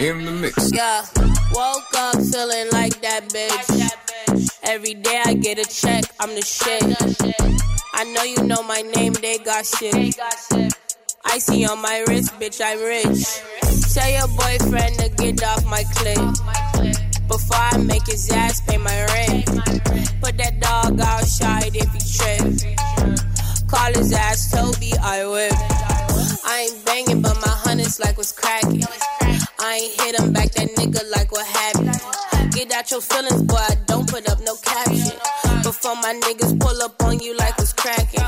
[0.00, 0.72] In the mix.
[0.72, 1.04] Yeah,
[1.52, 4.50] woke up feeling like that bitch.
[4.62, 6.82] Every day I get a check, I'm the shit.
[7.94, 10.18] I know you know my name, they got shit.
[11.24, 13.24] I see on my wrist, bitch, I'm rich.
[13.94, 17.04] Tell your boyfriend to get off my clip.
[17.28, 19.46] Before I make his ass pay my rent.
[20.20, 23.68] Put that dog outside if he trip.
[23.68, 25.52] Call his ass Toby, I whip.
[26.44, 28.84] I ain't banging, but my hunters like what's cracking.
[29.74, 32.52] Ain't hit him back, that nigga like what happened.
[32.54, 35.18] Get out your feelings, boy, I don't put up no caption.
[35.64, 38.22] Before my niggas pull up on you like what's cracking.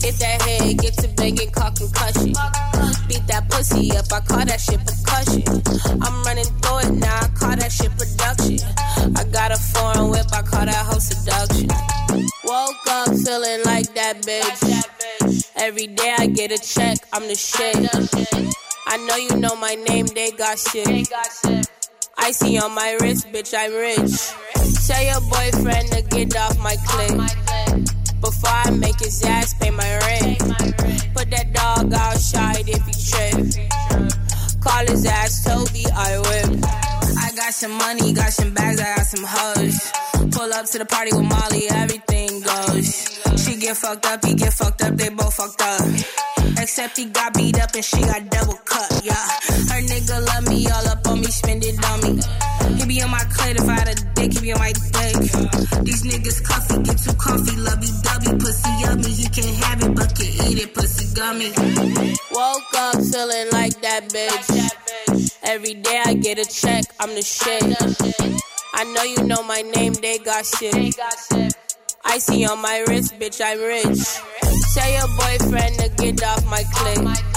[0.00, 2.32] If that head get to banging, call concussion.
[3.08, 5.44] Beat that pussy up, I call that shit percussion.
[6.00, 8.64] I'm running through it now, I call that shit production.
[9.20, 11.68] I got a foreign whip, I call that whole seduction.
[12.44, 15.44] Woke up feeling like that bitch.
[15.56, 17.76] Every day I get a check, I'm the shit.
[18.92, 21.08] I know you know my name, they got shit.
[22.18, 24.18] Icy on my wrist, bitch, I'm rich.
[24.88, 27.16] Tell your boyfriend to get off my clip.
[28.20, 30.40] Before I make his ass pay my rent.
[31.14, 34.60] Put that dog outside if he trip.
[34.60, 36.99] Call his ass Toby, I whip.
[37.18, 39.92] I got some money, got some bags, I got some hoes.
[40.32, 43.18] Pull up to the party with Molly, everything goes.
[43.42, 45.80] She get fucked up, he get fucked up, they both fucked up.
[46.58, 49.14] Except he got beat up and she got double cut, yeah.
[49.14, 52.22] Her nigga love me, all up on me, spend it on me.
[52.78, 55.16] He be on my clit if I had a dick, be on my dick.
[55.84, 59.10] These niggas cuffy, get too comfy, lovey dovey, pussy yummy.
[59.10, 61.50] He can't have it, but can eat it, pussy gummy.
[62.32, 65.36] Woke up feeling like that bitch.
[65.42, 67.62] Every day I get a check, I'm the shit.
[68.74, 70.96] I know you know my name, they got shit.
[72.04, 73.98] I see on my wrist, bitch, I'm rich.
[74.74, 77.29] Tell your boyfriend to get off my clip.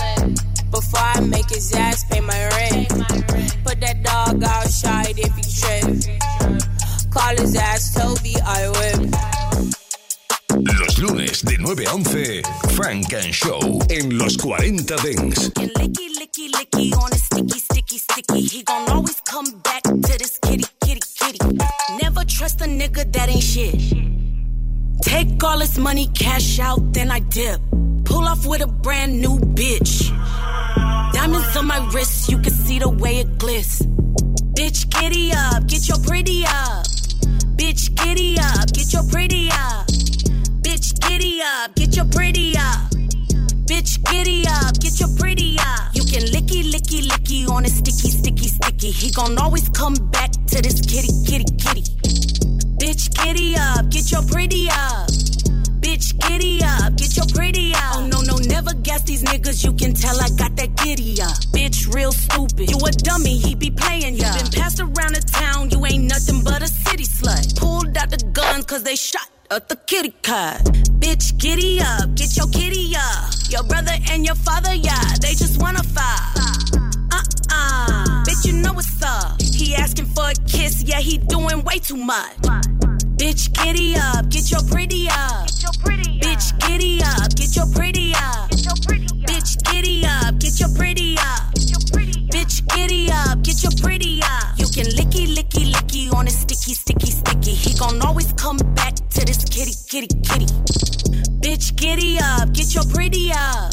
[0.73, 2.89] Before I make his ass pay my rent.
[3.63, 5.85] Put that dog outside if he trip.
[7.11, 9.13] Call his ass Toby, I whip.
[10.79, 12.41] Los lunes de 9 a 11,
[12.75, 15.51] Funk and Show en los 40 Dents.
[15.59, 18.41] And licky, licky, licky on a sticky, sticky, sticky.
[18.41, 21.39] He gon' always come back to this kitty, kitty, kitty.
[22.01, 23.75] Never trust a nigga that ain't shit.
[25.03, 27.59] Take all his money, cash out, then I dip.
[28.06, 30.09] Pull off with a brand new bitch.
[31.12, 33.81] Diamonds on my wrist, you can see the way it gliss.
[34.56, 36.86] Bitch, giddy up, get your pretty up.
[37.59, 39.88] Bitch, giddy up, get your pretty up.
[40.63, 42.90] Bitch, giddy up, get your pretty up.
[43.68, 45.94] Bitch, giddy up, get your pretty up.
[45.94, 48.92] You can licky, licky, licky on a sticky, sticky, sticky.
[48.92, 52.53] He gon' always come back to this kitty, kitty, kitty.
[52.83, 55.07] Bitch, giddy up, get your pretty up.
[55.79, 57.95] Bitch, giddy up, get your pretty up.
[57.95, 59.63] Oh no, no, never guess these niggas.
[59.63, 61.31] You can tell I got that giddy up.
[61.55, 62.69] Bitch, real stupid.
[62.69, 64.33] You a dummy, he be playing ya.
[64.35, 67.57] Been passed around the town, you ain't nothing but a city slut.
[67.57, 70.65] Pulled out the gun cause they shot at the kitty cat.
[71.00, 73.31] Bitch, giddy up, get your kitty up.
[73.47, 76.82] Your brother and your father, yeah, they just wanna fight.
[77.53, 79.41] Uh-uh, bitch, you know what's up.
[79.41, 82.38] He asking for a kiss, yeah, he doing way too much.
[83.18, 85.47] Bitch, giddy up, get your pretty up.
[86.24, 88.50] Bitch, giddy up, get your pretty up.
[88.50, 91.53] Bitch, giddy up, get your pretty up.
[92.34, 94.58] Bitch, giddy up, get your pretty up.
[94.58, 97.52] You can licky, licky, licky on a sticky, sticky, sticky.
[97.53, 100.47] He gon' always come back to this kitty, kitty, kitty.
[101.40, 103.72] Bitch, giddy up, get your pretty up.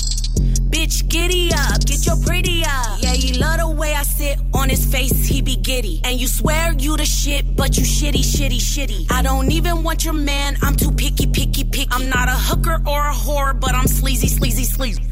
[0.70, 2.99] Bitch, giddy up, get your pretty up.
[5.80, 9.10] And you swear you the shit, but you shitty, shitty, shitty.
[9.10, 11.88] I don't even want your man, I'm too picky, picky, picky.
[11.90, 15.02] I'm not a hooker or a whore, but I'm sleazy, sleazy, sleazy.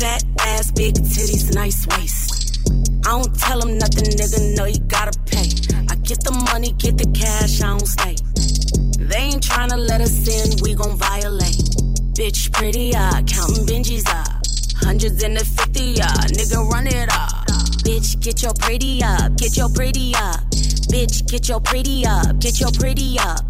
[0.00, 2.66] Fat ass, big titties, nice waist.
[3.06, 5.46] I don't tell him nothing, nigga, know you gotta pay.
[5.88, 8.16] I get the money, get the cash, I don't stay.
[8.98, 11.62] They ain't tryna let us in, we gon' violate.
[12.18, 14.24] Bitch, pretty, uh, counting Benjis, uh.
[14.84, 17.45] Hundreds in the 50, yeah, nigga, run it up.
[17.86, 20.40] Bitch, get your pretty up, get your pretty up.
[20.90, 23.46] Bitch, get your pretty up, get your pretty up.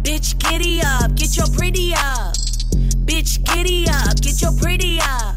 [0.00, 2.32] Bitch, giddy up, get your pretty up.
[3.04, 5.36] Bitch, giddy up, get your pretty up.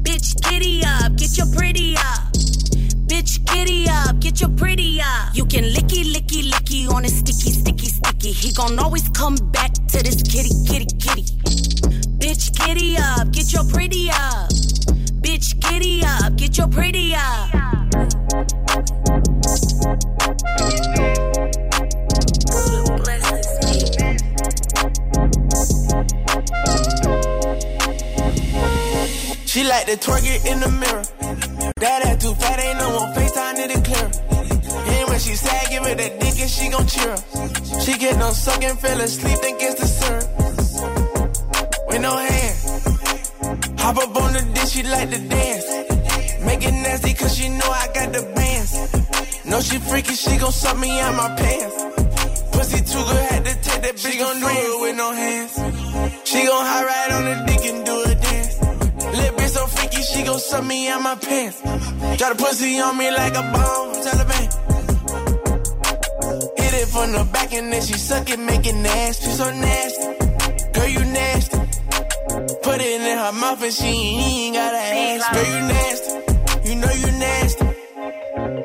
[0.00, 2.32] Bitch, giddy up, get your pretty up.
[3.04, 5.36] Bitch, giddy up, get your pretty up.
[5.36, 8.32] You can licky, licky, licky on a sticky, sticky, sticky.
[8.32, 11.24] He gon' always come back to this kitty, kitty, kitty.
[12.16, 14.48] Bitch, giddy up, get your pretty up
[15.32, 17.48] bitch, giddy up, get your pretty up.
[29.46, 31.02] She like to twerk it in the mirror.
[31.76, 34.10] That ass too fat, ain't no one FaceTime it and clear.
[34.92, 37.16] And when she sad, give her that dick and she gon' cheer.
[37.80, 40.28] She get no sucking, fell asleep, think it's the syrup.
[41.88, 42.61] With no hands.
[43.82, 45.66] Hop up on the dish, she like to dance.
[46.46, 48.72] Make it nasty, cause she know I got the bands.
[49.44, 51.76] Know she freaky, she gon' suck me out my pants.
[52.52, 54.12] Pussy too good, had to take that bitch.
[54.12, 55.52] She gon' do it with no hands.
[56.24, 58.54] She gon' high ride on the dick and do a dance.
[59.18, 61.60] Little bitch so freaky, she gon' suck me out my pants.
[62.20, 64.46] Got a pussy on me like a bomb, Taliban.
[66.56, 69.30] Hit it from the back and then she suck it, make it nasty.
[69.30, 70.06] So nasty,
[70.72, 71.61] girl you nasty.
[72.84, 75.32] It in her mouth and she ain't gotta ask.
[75.32, 77.64] Girl you nasty, you know you nasty.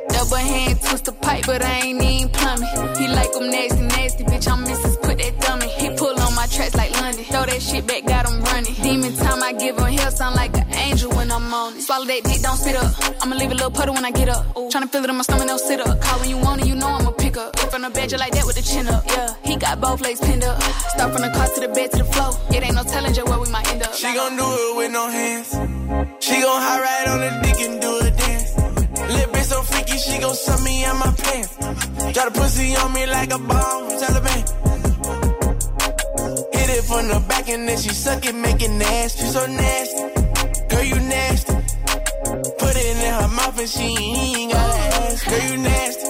[0.10, 2.68] Double hand twist the pipe, but I ain't even plumbing.
[2.98, 4.48] He like them nasty, nasty, bitch.
[4.52, 5.02] I'm Mrs.
[5.04, 5.68] Put that dummy.
[5.68, 7.26] He pull on my tracks like London.
[7.26, 8.74] Throw that shit back, got him running.
[8.74, 11.82] Demon time, I give him hell, sound like an angel when I'm on it.
[11.84, 12.92] Swallow that dick, don't spit up.
[13.22, 14.44] I'ma leave a little puddle when I get up.
[14.74, 16.02] Tryna feel it in my stomach, no sit up.
[16.02, 16.47] Call when you want
[17.94, 17.94] pick up.
[17.94, 19.04] From bed, just like that with the chin up.
[19.08, 20.62] Yeah, he got both legs pinned up.
[20.62, 22.32] Start from the car to the bed to the floor.
[22.50, 23.94] It ain't no telling just where we might end up.
[23.94, 25.50] She gon' do it with no hands.
[26.20, 28.56] She gon' high ride on the dick and do a dance.
[29.14, 31.56] Little bitch so freaky, she gon' suck me out my pants.
[32.16, 34.44] Got a pussy on me like a bomb, Taliban.
[36.54, 39.26] Hit it from the back and then she suck it, make it nasty.
[39.26, 40.04] So nasty,
[40.70, 41.54] girl you nasty.
[42.60, 45.26] Put it in her mouth and she ain't gotta ask.
[45.30, 46.08] Girl you nasty,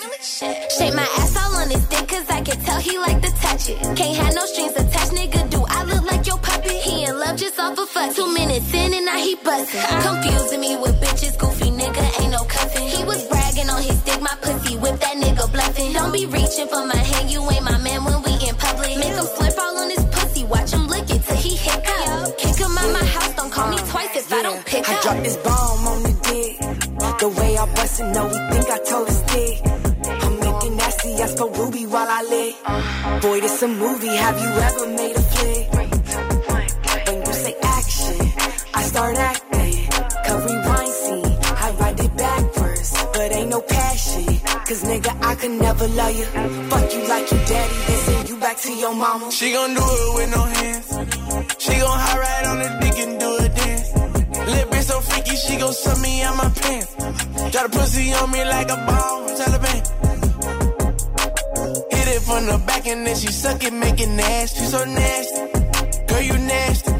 [0.00, 3.68] Shake my ass all on his dick, cause I can tell he like to touch
[3.68, 3.78] it.
[3.96, 5.48] Can't have no strings attached, nigga.
[5.50, 6.72] Do I look like your puppet?
[6.72, 8.14] He in love just off a fuck.
[8.14, 9.80] Two minutes in and now he bustin'.
[10.02, 12.88] Confusing me with bitches, goofy nigga, ain't no cuffin'.
[12.88, 15.92] He was bragging on his dick, my pussy whip that nigga bluffing.
[15.92, 18.96] Don't be reaching for my hand, you ain't my man when we in public.
[18.98, 22.38] Make him all on his pussy, watch him lick it till he hiccup.
[22.38, 25.02] Kick him out my house, don't call me twice if I don't pick I up.
[25.02, 26.74] dropped this bomb on the dick.
[27.20, 29.73] The way I bust it, no, we think I told his dick.
[31.34, 33.22] I go Ruby while I lick.
[33.22, 35.72] Boy, this a movie, have you ever made a flick?
[37.06, 38.14] When you say action,
[38.72, 39.86] I start acting.
[40.26, 42.92] Cause rewind scene, I write it backwards.
[43.14, 44.24] But ain't no passion,
[44.68, 46.24] cause nigga, I could never love you.
[46.70, 49.32] Fuck you like your daddy, then send you back to your mama.
[49.32, 50.86] She gon' do it with no hands.
[51.58, 53.88] She gon' high ride on the dick and do a dance.
[54.50, 56.94] Little bitch so freaky, she gon' suck me out my pants.
[57.52, 59.93] Got a pussy on me like a bomb, Taliban.
[62.44, 64.64] Hit it the back and then she suck it, make it nasty.
[64.64, 65.40] So nasty,
[66.06, 66.92] girl you nasty.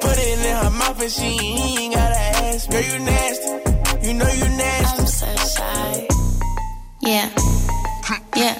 [0.00, 2.70] Put it in her mouth and she ain't gotta ask.
[2.70, 5.00] Girl you nasty, you know you nasty.
[5.00, 6.08] I'm so shy.
[7.00, 7.30] Yeah.
[8.36, 8.58] Yeah.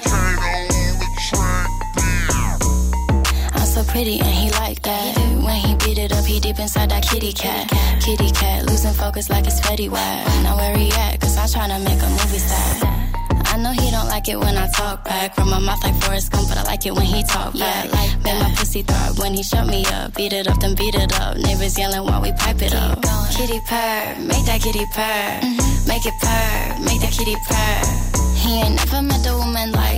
[3.53, 5.17] I'm so pretty and he like that.
[5.43, 7.67] When he beat it up, he deep inside that kitty cat.
[8.01, 10.27] Kitty cat, losing focus like it's Fetty Wap.
[10.43, 11.19] Now where he at?
[11.19, 13.18] Cause I'm tryna make a movie star.
[13.59, 15.35] I know he don't like it when I talk back.
[15.35, 17.91] From my mouth like Forrest Gump, but I like it when he talk back.
[17.91, 20.15] Like Make my pussy throb when he shut me up.
[20.15, 21.35] Beat it up, then beat it up.
[21.35, 23.01] Neighbors yelling while we pipe it up.
[23.35, 25.43] Kitty purr, make that kitty purr.
[25.43, 25.87] Mm-hmm.
[25.91, 28.35] Make it purr, make that kitty purr.
[28.39, 29.88] He ain't never met a woman like.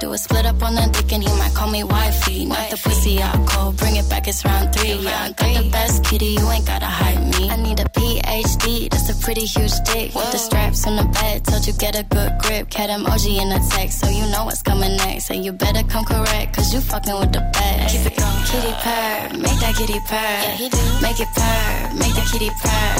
[0.00, 2.46] Do a split up on the dick and he might call me wifey.
[2.46, 4.94] Knock the pussy out cold, bring it back, it's round three.
[4.94, 7.50] Yeah, I got the best kitty, you ain't gotta hide me.
[7.50, 10.14] I need a PhD, that's a pretty huge dick.
[10.14, 12.70] With the straps on the bed, told you get a good grip.
[12.70, 15.28] Cat emoji in the text, so you know what's coming next.
[15.28, 17.94] And you better come correct, cause you fucking with the best.
[17.94, 18.44] Keep it going.
[18.48, 20.16] Kitty purr, make that kitty purr.
[20.16, 20.80] Yeah, he do.
[21.04, 22.96] Make it purr, make the kitty purr.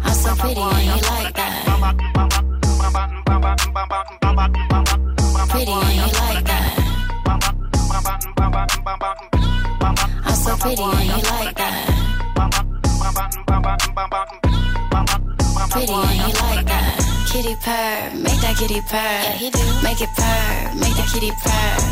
[0.00, 2.57] I'm so pretty and he like that.
[2.88, 3.04] Pretty
[5.72, 6.72] and he like that.
[10.24, 11.74] I'm so pretty and he like that.
[15.70, 17.04] Pretty and he like that.
[17.30, 19.32] Kitty purr, make that kitty purr.
[19.36, 21.88] he do Make it purr, make the kitty purr.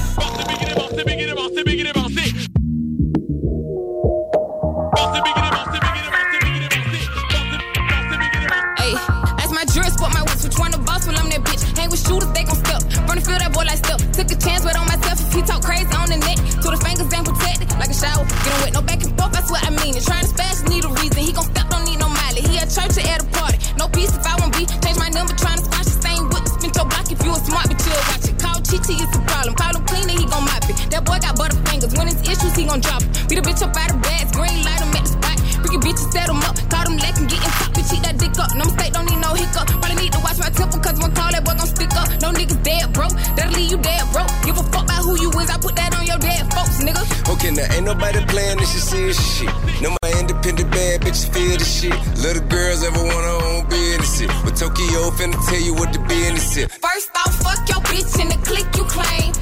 [13.57, 13.97] Boy like step.
[14.13, 15.17] Took a chance, but on myself.
[15.17, 17.73] If he talk crazy on the neck, to the fingers ain't protected.
[17.81, 19.33] Like a shower, get him wet, no back and forth.
[19.33, 19.97] That's what I mean.
[19.97, 21.25] And trying to spaz need a reason.
[21.25, 22.45] He gon' step, don't need no miley.
[22.45, 23.57] He at church or at a party.
[23.81, 24.69] No peace if I won't be.
[24.85, 27.09] Change my number, trying to squash the same with spin your block.
[27.09, 28.37] If you a smart, but you'll watch it.
[28.37, 29.57] Call Chi it's a problem.
[29.57, 30.77] Call him cleaner, he gon' mop it.
[30.93, 31.97] That boy got butterfingers.
[31.97, 33.09] When it's issues, he gon' drop it.
[33.25, 35.37] Beat a bitch up out of bags, green light him at the spot.
[35.65, 36.61] Freaky bitches set him up.
[36.69, 37.73] Call them and getting top.
[37.73, 38.53] Bitch, eat that dick up.
[38.53, 39.86] No mistake, don't need no hiccup.
[42.97, 43.09] Bro.
[43.37, 44.25] That'll leave you dead, bro.
[44.43, 45.50] Give a fuck about who you is.
[45.53, 47.05] I put that on your dead folks, nigga.
[47.33, 49.53] Okay, now ain't nobody playing this serious shit.
[49.83, 51.95] No, my independent bad bitches feel the shit.
[52.25, 54.26] Little girls ever want her own business.
[54.43, 56.67] But Tokyo finna tell you what the business is.
[56.81, 59.33] First off, fuck your bitch in the click you claim.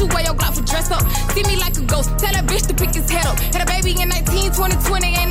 [0.00, 1.02] You wear your Glock for dress up.
[1.32, 3.38] See me like a ghost, tell that bitch to pick his head up.
[3.52, 5.29] Had a baby in 19, 2020, ain't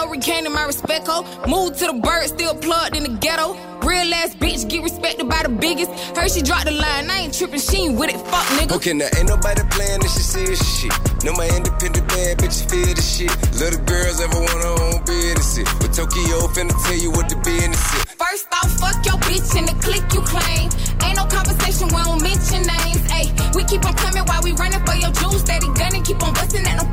[0.00, 1.24] no regaining my respect, ho.
[1.46, 3.54] Move to the bird, still plugged in the ghetto.
[3.80, 5.90] Real ass bitch, get respected by the biggest.
[6.16, 8.76] Heard she dropped the line, I ain't tripping, she ain't with it, fuck nigga.
[8.76, 10.92] Okay, now ain't nobody playing this shit serious shit.
[11.24, 13.32] No, my independent bad bitches feel the shit.
[13.60, 15.68] Little girls ever want her own business.
[15.80, 18.04] But Tokyo finna tell you what the business is.
[18.16, 20.68] First off, fuck your bitch in the click you claim.
[21.04, 23.00] Ain't no conversation, we don't mention names.
[23.16, 25.40] Ayy, we keep on coming while we running for your juice.
[25.40, 26.88] Steady gunning, keep on busting at the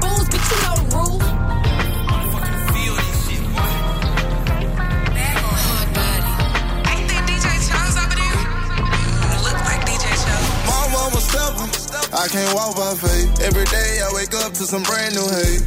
[12.38, 13.30] can't walk by faith.
[13.50, 15.64] Every day I wake up to some brand new hate.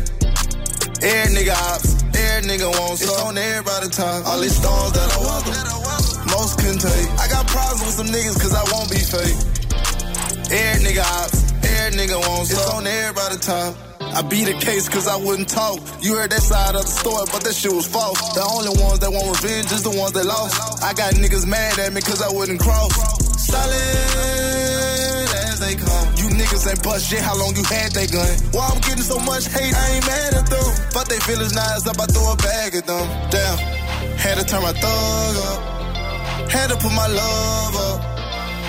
[1.03, 4.23] Every nigga ops, every nigga wants It's on everybody time.
[4.27, 5.57] All these stars that I welcome,
[6.31, 7.09] most can take.
[7.19, 9.39] I got problems with some niggas cause I won't be fake.
[10.53, 13.75] Every nigga ops, every nigga wants It's on everybody time.
[14.15, 15.79] I beat a case cause I wouldn't talk.
[16.03, 18.19] You heard that side of the story, but that shit was false.
[18.35, 20.55] The only ones that want revenge is the ones that lost.
[20.85, 22.95] I got niggas mad at me cause I wouldn't cross.
[23.43, 23.81] Solid
[25.51, 26.20] as they come.
[26.41, 28.33] Niggas ain't bust shit, how long you had that gun?
[28.57, 30.69] Why I'm getting so much hate, I ain't mad at them.
[30.89, 33.05] Fuck they feelings, now it's up, I throw a bag at them.
[33.29, 33.61] Damn,
[34.17, 35.61] had to turn my thug up.
[36.49, 37.99] Had to put my love up.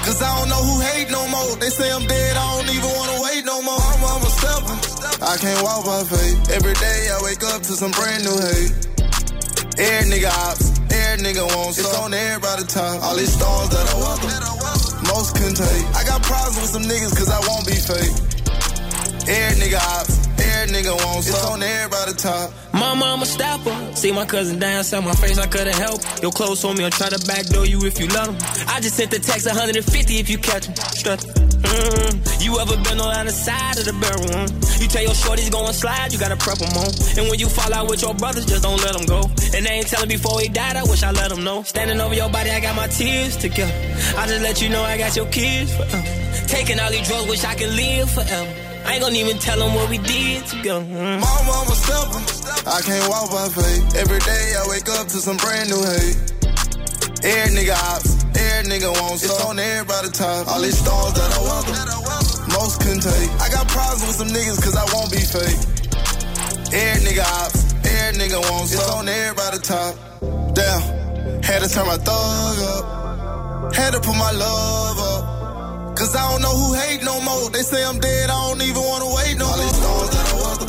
[0.03, 1.55] Cause I don't know who hate no more.
[1.63, 3.79] They say I'm dead, I don't even wanna wait no more.
[3.79, 4.75] I'm, I'm a stepper.
[5.23, 6.51] I can't walk by faith.
[6.51, 8.75] Every day I wake up to some brand new hate.
[9.79, 12.99] Every nigga ops, every nigga wants It's on everybody time.
[12.99, 15.85] All these stars that I welcome, most can take.
[15.95, 18.13] I got problems with some niggas cause I won't be fake.
[19.27, 20.30] Every nigga ops,
[20.61, 22.49] every nigga wants It's on everybody time.
[22.73, 23.75] My mama stepper.
[23.95, 26.01] See my cousin dance on my face, I couldn't help.
[26.21, 28.37] Your clothes on me, I'll try to backdoor you if you love him.
[28.67, 30.75] I just sent the text 150 if you catch him.
[30.75, 31.19] Strut.
[31.19, 32.43] Mm.
[32.43, 34.25] You ever been on the other side of the barrel?
[34.25, 34.81] Mm.
[34.81, 36.91] You tell your shorties going slide, you gotta prep them on.
[37.17, 39.21] And when you fall out with your brothers, just don't let them go.
[39.55, 41.63] And they ain't telling before he died, I wish I let them know.
[41.63, 43.73] Standing over your body, I got my tears together.
[44.17, 46.47] I just let you know I got your kids forever.
[46.47, 48.70] Taking all these drugs, wish I could live forever.
[48.85, 50.81] I ain't gonna even tell them what we did together.
[50.81, 51.19] Mm.
[51.21, 52.21] My mama stepper.
[52.69, 53.95] I can't walk by faith.
[53.95, 56.17] Every day I wake up to some brand new hate.
[57.23, 60.47] Every nigga ops, every nigga wants It's on everybody top.
[60.47, 63.29] All these stars that I welcome, most can take.
[63.37, 65.61] I got problems with some niggas cause I won't be fake.
[66.73, 69.93] Every nigga ops, every nigga wants It's on everybody top.
[70.53, 73.75] Damn, had to turn my thug up.
[73.75, 75.30] Had to put my love up.
[76.01, 77.51] Cause I don't know who hate no more.
[77.51, 79.53] They say I'm dead, I don't even wanna wait no more.
[79.53, 80.65] All these stars that I welcome,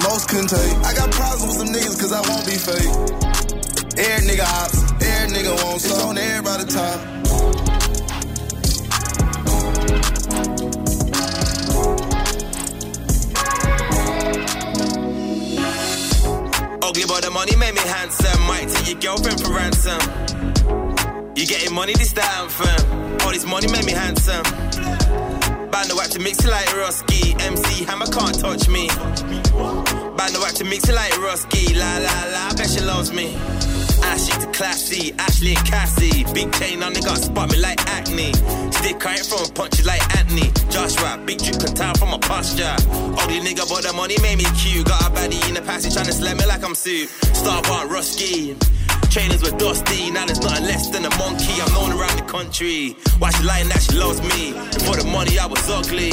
[0.00, 0.76] most can take.
[0.88, 2.88] I got problems with some niggas cause I won't be fake.
[4.00, 7.00] Every nigga ops, every nigga wants It's on everybody time.
[16.80, 18.40] Ugly but the money made me handsome.
[18.46, 20.33] Might take your girlfriend for ransom.
[21.36, 23.20] You getting money, this the anthem.
[23.22, 24.44] All this money made me handsome.
[25.70, 27.34] Band the to mix it like Rusky.
[27.42, 28.86] MC Hammer can't touch me.
[30.14, 31.74] Band the to mix it like Rusky.
[31.74, 33.34] La la la, I bet she loves me.
[34.14, 36.22] Ashley to classy, Ashley and Cassie.
[36.32, 38.32] Big chain on, they got spot me like acne.
[38.70, 40.52] Stick ain't from punches like Anthony.
[40.70, 42.76] Joshua, big drip can tell from a posture.
[43.18, 44.86] Ugly nigga, but the money made me cute.
[44.86, 47.08] Got a baddie in the passage trying to slam me like I'm soup.
[47.34, 48.54] Star bar Rusky.
[49.10, 51.54] Trainers were dusty, now there's nothing less than a monkey.
[51.62, 52.96] I'm known around the country.
[53.18, 54.52] Why she lying that she loves me?
[54.84, 56.10] For the money, I was ugly.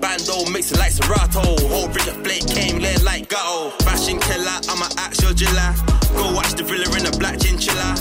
[0.00, 1.42] Bando mixing like Serato.
[1.66, 3.70] Whole bridge of flake came laying like ghetto.
[3.82, 5.74] Fashion killer, I'm an actual jiller.
[6.14, 7.94] Go watch the villa in a black chinchilla.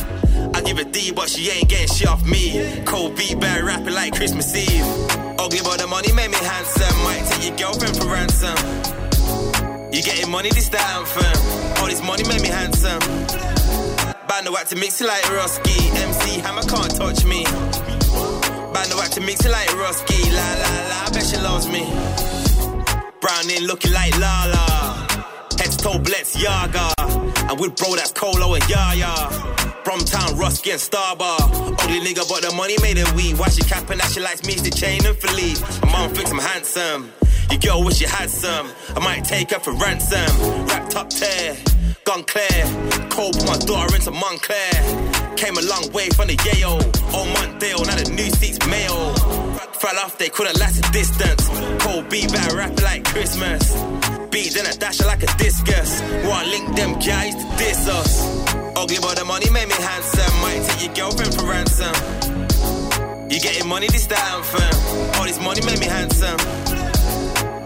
[0.53, 2.83] I give a D, but she ain't getting shit off me.
[2.85, 4.85] Cold beat, bad rapping like Christmas Eve.
[5.39, 6.97] Ugly, but the money made me handsome.
[7.03, 8.57] Might take your girlfriend for ransom.
[9.91, 11.81] You getting money, this the anthem.
[11.81, 13.56] All this money made me handsome.
[14.27, 15.77] Band the to mix it like Rusky.
[16.03, 17.43] MC Hammer can't touch me.
[18.73, 20.19] Band the to mix it like Rusky.
[20.31, 21.83] La la la, I bet she loves me.
[23.21, 25.07] Browning looking like Lala.
[25.57, 26.03] Head to toe
[26.37, 26.93] Yaga.
[27.49, 29.13] And with bro that's Colo and Yaya.
[29.87, 31.39] Bromtown, Rusky and Starbar.
[31.81, 33.37] Only nigga, but the money made it weed.
[33.39, 35.61] Why she capping that she likes me, she chain and Philippe.
[35.81, 37.13] My mom thinks I'm handsome.
[37.49, 38.69] Your girl wish you had some.
[38.95, 40.27] I might take her for ransom.
[40.67, 41.55] Wrapped up tear,
[42.07, 42.63] gun clear.
[43.11, 44.71] Cold put my daughter into Montclair.
[45.35, 46.79] Came a long way from the Yale.
[47.11, 49.13] Old Montdale, now the new seats mail.
[49.75, 51.43] Fell off, they couldn't last a distance.
[51.83, 53.75] Cold beat back rapping like Christmas.
[54.31, 56.01] Beat then I dash like a discus.
[56.23, 58.11] Wanna link them guys to diss us.
[58.77, 60.33] Ugly but the money made me handsome.
[60.39, 61.95] Might take your girlfriend for ransom.
[63.29, 64.75] You getting money this time, fam.
[65.19, 66.39] All this money made me handsome.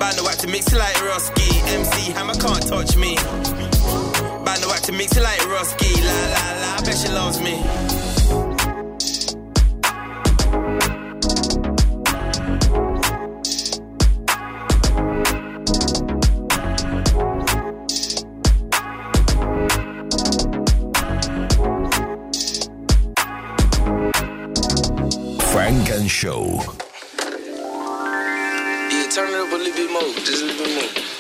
[0.01, 1.49] Band the wax to mix it like Roski.
[1.77, 3.70] MC Hammer can't touch me.
[4.45, 5.91] Band the wax to mix it like Roski.
[6.03, 7.61] La la la, I bet she loves me.
[25.53, 26.59] Funk and Show.
[29.11, 31.10] turn it up a little bit more, just a little bit more.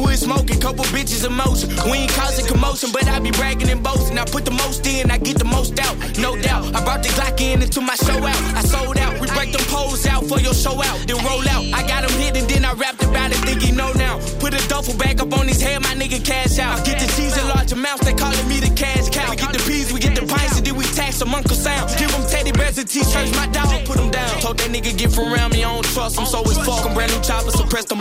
[0.00, 1.68] Wood smoking, couple bitches in motion.
[1.90, 4.18] We ain't causing commotion, but I be bragging and boasting.
[4.18, 6.74] I put the most in, I get the most out, no doubt.
[6.74, 8.40] I brought the Glock in into my show out.
[8.54, 11.64] I sold out, we break them poles out for your show out, then roll out.
[11.74, 14.18] I got him hit and then I rapped about it, think he know now.
[14.38, 16.80] Put a duffel bag up on his head, my nigga cash out.
[16.80, 19.30] I Get the cheese in large amounts, they calling me the cash cow.
[19.30, 21.86] We get the peas, we get the pints, and then we tax them Uncle Sam.
[21.98, 24.40] Give them teddy bears and t-shirts, my dog put them down.
[24.40, 26.86] Told that nigga get from around me, I don't trust him, so it's fuck.
[26.94, 27.59] Brand new chopper, suppress the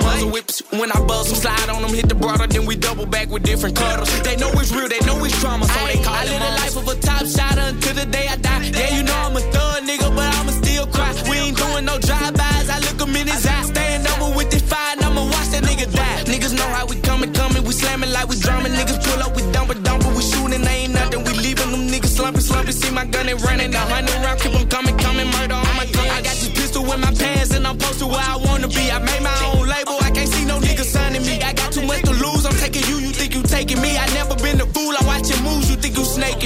[0.09, 0.61] muzzle whips.
[0.71, 3.43] When I buzz them, slide on them, hit the broader, then we double back with
[3.43, 4.09] different cuddles.
[4.21, 6.75] They know it's real, they know it's drama, so they call I live the life
[6.81, 8.71] of a top shot until the day I die.
[8.73, 11.11] Yeah, you know I'm a thug nigga, but I'ma still cry.
[11.29, 13.63] We ain't doing no drive-bys, I look him in his eye.
[13.63, 16.17] Staying over with this fire, and I'ma watch that nigga die.
[16.31, 18.73] Niggas know how we coming, coming, we slamming like we drumming.
[18.73, 21.23] Niggas pull up, we dump it, dump it, we shooting, they ain't nothing.
[21.23, 22.73] We leaving them niggas slumping, slumping.
[22.73, 25.85] See my gun and running, the hundred round, keep them coming, coming, murder on my
[25.85, 26.07] gun.
[26.09, 28.91] I got this pistol in my pants, and I'm posted where I wanna be.
[28.91, 29.68] I made my own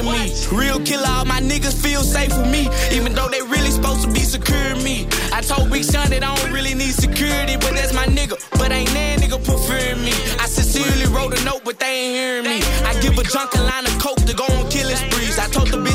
[0.03, 0.33] me.
[0.51, 4.11] Real killer, all my niggas feel safe with me, even though they really supposed to
[4.11, 5.07] be securing me.
[5.31, 8.37] I told Big Sean that I don't really need security, but that's my nigga.
[8.57, 10.13] But ain't that nigga preferring me.
[10.39, 12.61] I sincerely wrote a note, but they ain't hearing me.
[12.85, 15.37] I give a drunk a line of coke to go on killing sprees.
[15.39, 15.92] I told the bitch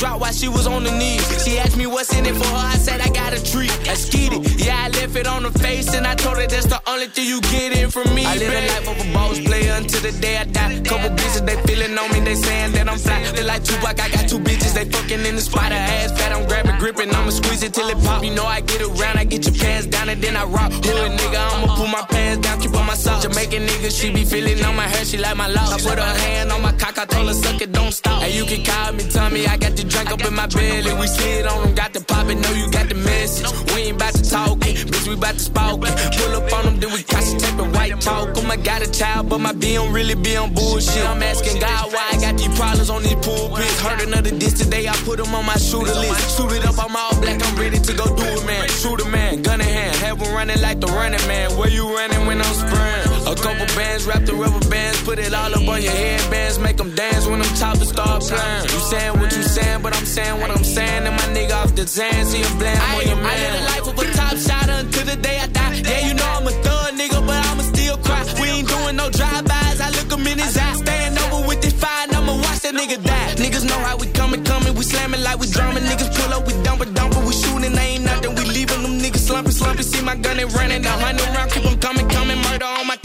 [0.00, 1.22] drop while she was on the knees.
[1.44, 3.70] She asked me what's in it for her, I said I got a treat.
[3.86, 6.66] I skied it, yeah, I left it on the face, and I told her that's
[6.66, 8.24] the only thing you get in from me.
[8.24, 10.80] I live a life of a boss player until the day I die.
[10.88, 13.20] Couple bitches, they feeling on me, they saying that I'm fly.
[13.36, 15.70] They like Tupac, I got two bitches, they fucking in the spot.
[15.70, 18.24] Her ass fat, I'm grabbing, gripping, I'ma squeeze it till it pop.
[18.24, 20.72] You know I get around, I get your pants down, and then I rock.
[20.72, 23.24] Hood nigga, I'ma pull my pants down, keep on my socks.
[23.24, 25.72] Jamaican nigga, she be feeling on my hair, she like my locks.
[25.72, 28.22] I put her hand on my cock, I told her suck it, don't stop.
[28.22, 30.92] Hey, you can call me, tell me I got the drink up in my belly.
[30.94, 33.50] We slid on them, got the poppin', know you got the message.
[33.74, 35.94] We ain't about to talk it, bitch, we about to spout it.
[36.16, 38.36] Pull up on them, then we concentrate the white talk.
[38.38, 41.04] Um, I got a child, but my B don't really be on bullshit.
[41.04, 43.80] I'm asking God why I got these problems on these pulpits.
[43.80, 46.36] Heard another diss today, I put them on my shooter list.
[46.36, 48.68] Shoot it up, I'm all black, I'm ready to go do it, man.
[48.68, 51.56] Shoot a man, gun in hand, have running like the running man.
[51.58, 53.09] Where you running when I'm spraying?
[53.30, 56.76] A couple bands, wrapped in rubber bands, put it all up on your headbands, make
[56.76, 58.64] them dance when them choppers start playing.
[58.64, 61.72] You saying what you saying, but I'm saying what I'm saying, and my nigga off
[61.76, 63.26] the Zan, see him bland, I'm on your man.
[63.26, 65.80] I live the life of a top shot until the day I die.
[65.86, 68.26] Yeah, you know I'm a thug nigga, but I'ma still cry.
[68.42, 70.74] We ain't doing no drive-bys, I look him in his eye.
[70.82, 73.34] Staying over with this fire, and I'ma watch that nigga die.
[73.38, 75.84] Niggas know how we coming, coming, we slamming like we drumming.
[75.84, 78.34] Niggas pull up, we dump it, dump it, we shooting, ain't nothing.
[78.34, 79.86] We leaving them niggas slumping, slumping.
[79.86, 82.96] See my gun and running, the hundred round, keep them coming, coming, murder on my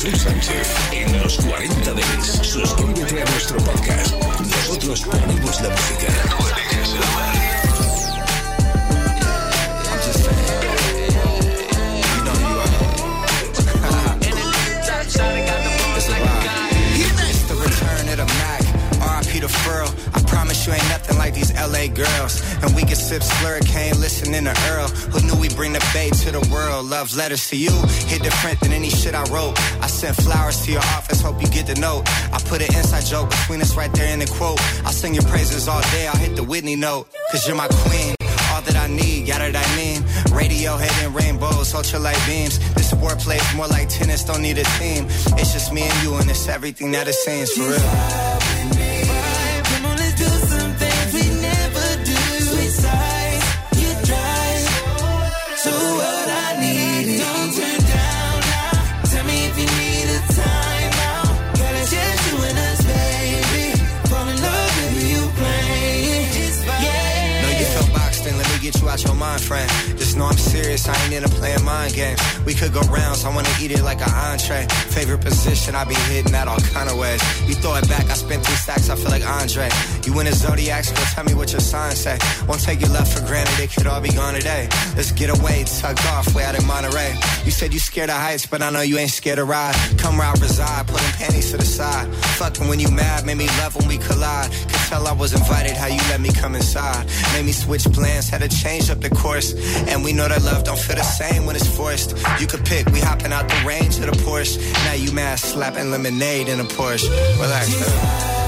[0.00, 2.26] Jesús Sánchez en los 40 Dents.
[2.42, 4.14] Suscríbete a nuestro podcast.
[4.40, 6.06] Nosotros ponemos la música.
[19.48, 19.88] Furl.
[20.14, 22.40] I promise you ain't nothing like these LA girls.
[22.62, 24.88] And And we can sip slurricane, listening to Earl.
[25.12, 26.86] Who knew we bring the bay to the world?
[26.86, 27.72] Love letters to you,
[28.06, 29.58] hit different than any shit I wrote.
[29.82, 32.04] I sent flowers to your office, hope you get the note.
[32.32, 34.60] I put an inside joke between us right there in the quote.
[34.84, 37.08] I'll sing your praises all day, I'll hit the Whitney note.
[37.32, 38.14] Cause you're my queen
[38.52, 40.04] all that I need, got it, I mean.
[40.32, 42.58] Radio hitting rainbows, ultralight beams.
[42.74, 45.06] This sport plays more like tennis, don't need a team.
[45.38, 48.79] It's just me and you, and it's everything that it seems for real.
[70.76, 72.20] Serious, I ain't into playing mind games.
[72.44, 74.66] We could go rounds, I wanna eat it like an entree.
[74.90, 77.20] Favorite position, I be hitting that all kind of ways.
[77.48, 79.68] You throw it back, I spent three stacks, I feel like Andre.
[80.04, 82.18] You in a zodiac, so tell me what your sign say.
[82.46, 84.68] Won't take your love for granted, it could all be gone today.
[84.96, 87.14] Let's get away, tucked off, way out in Monterey.
[87.44, 89.74] You said you scared of heights, but I know you ain't scared to ride.
[89.98, 92.06] Come round, reside, putting panties to the side.
[92.38, 94.50] Fucking when you mad, made me love when we collide.
[94.70, 97.06] Could tell I was invited, how you let me come inside.
[97.32, 99.54] Made me switch plans, had to change up the course.
[99.88, 102.16] And we know that love don't feel the same when it's forced.
[102.40, 104.58] You could pick, we hopping out the range of the Porsche.
[104.84, 107.08] Now you mad, slapping lemonade in a Porsche.
[107.40, 108.39] Relax.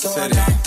[0.00, 0.59] said it.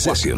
[0.00, 0.32] Session.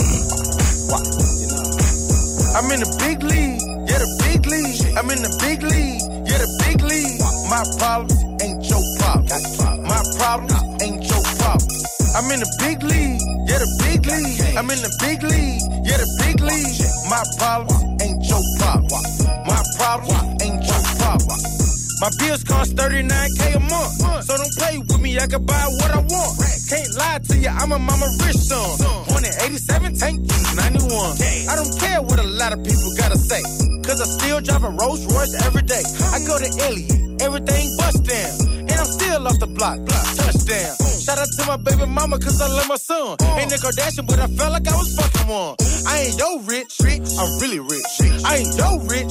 [2.51, 4.83] I'm in the big league, yeah, the big league.
[4.99, 7.23] I'm in the big league, yeah, the big league.
[7.47, 9.63] My problems ain't your problems.
[9.87, 11.79] My problems ain't your problems.
[12.11, 14.59] I'm in the big league, yeah, the big league.
[14.59, 16.83] I'm in the big league, yeah, the big league.
[17.07, 19.23] My problems ain't your problems.
[19.47, 20.32] My problems.
[22.03, 24.27] My bills cost 39k a month.
[24.27, 26.35] So don't play with me, I can buy what I want.
[26.69, 29.07] Can't lie to you, I'm a mama rich son.
[29.07, 30.83] Born in 87, tank 91.
[31.47, 33.41] I don't care what a lot of people gotta say.
[33.87, 35.83] Cause I still drive a Rolls Royce every day.
[36.11, 38.51] I go to Elliot, everything bust down.
[38.51, 40.92] And I'm still off the block, touchdown.
[41.03, 43.17] Shout out to my baby mama, cause I love my son.
[43.35, 45.57] Ain't Nick Kardashian, but I felt like I was fucking one.
[45.83, 47.91] I ain't yo rich, rich, I'm really rich.
[48.23, 49.11] I ain't yo rich,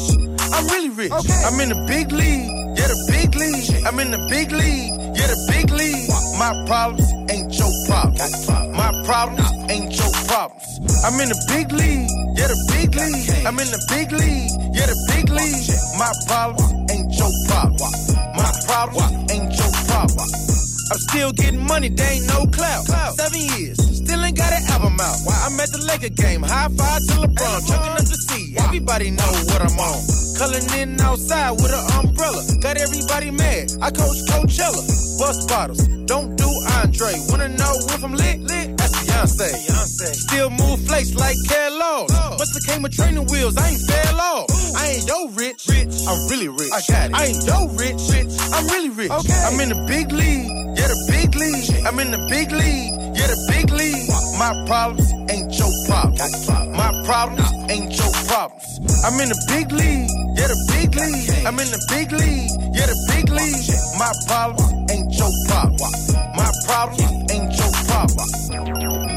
[0.55, 1.11] I'm really rich.
[1.11, 2.47] I'm in the big league,
[2.79, 3.83] yeah, the big league.
[3.83, 6.07] I'm in the big league, yeah, the big league.
[6.39, 8.47] My problems ain't your problems.
[8.71, 10.63] My problems ain't your problems.
[11.03, 12.07] I'm in the big league,
[12.39, 13.43] yeah, the big league.
[13.43, 15.67] I'm in the big league, yeah, the big league.
[15.99, 18.15] My problems ain't your problems.
[18.15, 20.50] My problems ain't your problems.
[20.91, 22.83] I'm still getting money, they ain't no clout.
[23.15, 25.15] Seven years, still ain't got an album out.
[25.47, 28.57] I'm at the Laker game, high five to LeBron, chucking up the sea.
[28.59, 29.99] Everybody know what I'm on.
[30.37, 33.71] Culling in outside with an umbrella, got everybody mad.
[33.81, 34.83] I coach Coachella,
[35.17, 36.49] bust bottles, don't do
[36.83, 37.13] Andre.
[37.29, 38.41] Wanna know if I'm lit?
[38.41, 38.80] Lit.
[39.21, 39.53] Beyonce.
[39.53, 40.13] Beyonce.
[40.15, 42.13] Still move flakes like Kellogg's.
[42.15, 42.35] Oh.
[42.39, 44.49] Must have came with training wheels, I ain't fell off.
[44.75, 45.93] I ain't yo rich, rich.
[46.07, 46.73] I'm really rich.
[46.73, 47.15] I got it.
[47.15, 48.33] I ain't yo rich, rich.
[48.53, 49.11] I'm really rich.
[49.11, 49.41] Okay.
[49.45, 51.85] I'm in the big league, yeah, the big league.
[51.85, 54.09] I'm in the big league, yeah, the big league.
[54.41, 56.49] My problems ain't your problems.
[56.73, 58.65] My problems ain't your problems.
[59.05, 61.45] I'm in the big league, yeah, the big league.
[61.45, 63.69] I'm in the big league, yeah, the big league.
[64.01, 66.09] My problems ain't your problems.
[66.33, 69.10] My problems ain't your problems.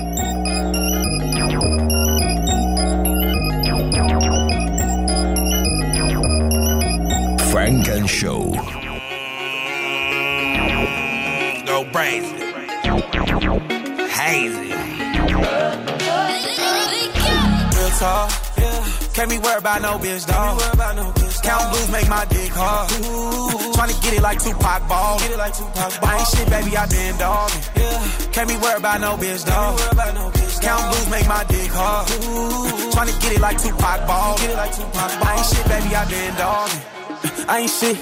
[8.04, 8.44] Funk Show.
[11.64, 12.36] Go crazy.
[14.12, 14.72] Hazy.
[17.72, 18.30] Real talk.
[19.14, 20.60] Can't be worried about no bitch, dog.
[21.42, 22.90] Count blues make my dick hard.
[23.72, 25.18] Tryna get it like Tupac ball.
[25.20, 26.10] Get it like Tupac ball.
[26.10, 27.62] I ain't shit, baby, I been dogging.
[28.32, 29.78] Can't be worried about no bitch, dog.
[30.60, 32.08] Count blues make my dick hard.
[32.08, 34.36] Tryna get it like Tupac ball.
[34.38, 35.24] Get it like Tupac ball.
[35.24, 37.03] I ain't shit, baby, I been dogging.
[37.48, 37.96] I ain't shit,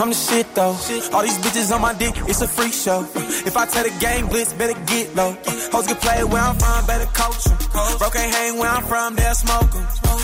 [0.00, 0.76] I'm the shit though.
[1.12, 3.06] All these bitches on my dick, it's a free show.
[3.46, 5.36] If I tell the game blitz, better get low.
[5.72, 7.56] Hoes can play where I'm from, better coach them.
[7.98, 9.70] Bro can't hang where I'm from, they'll smoke.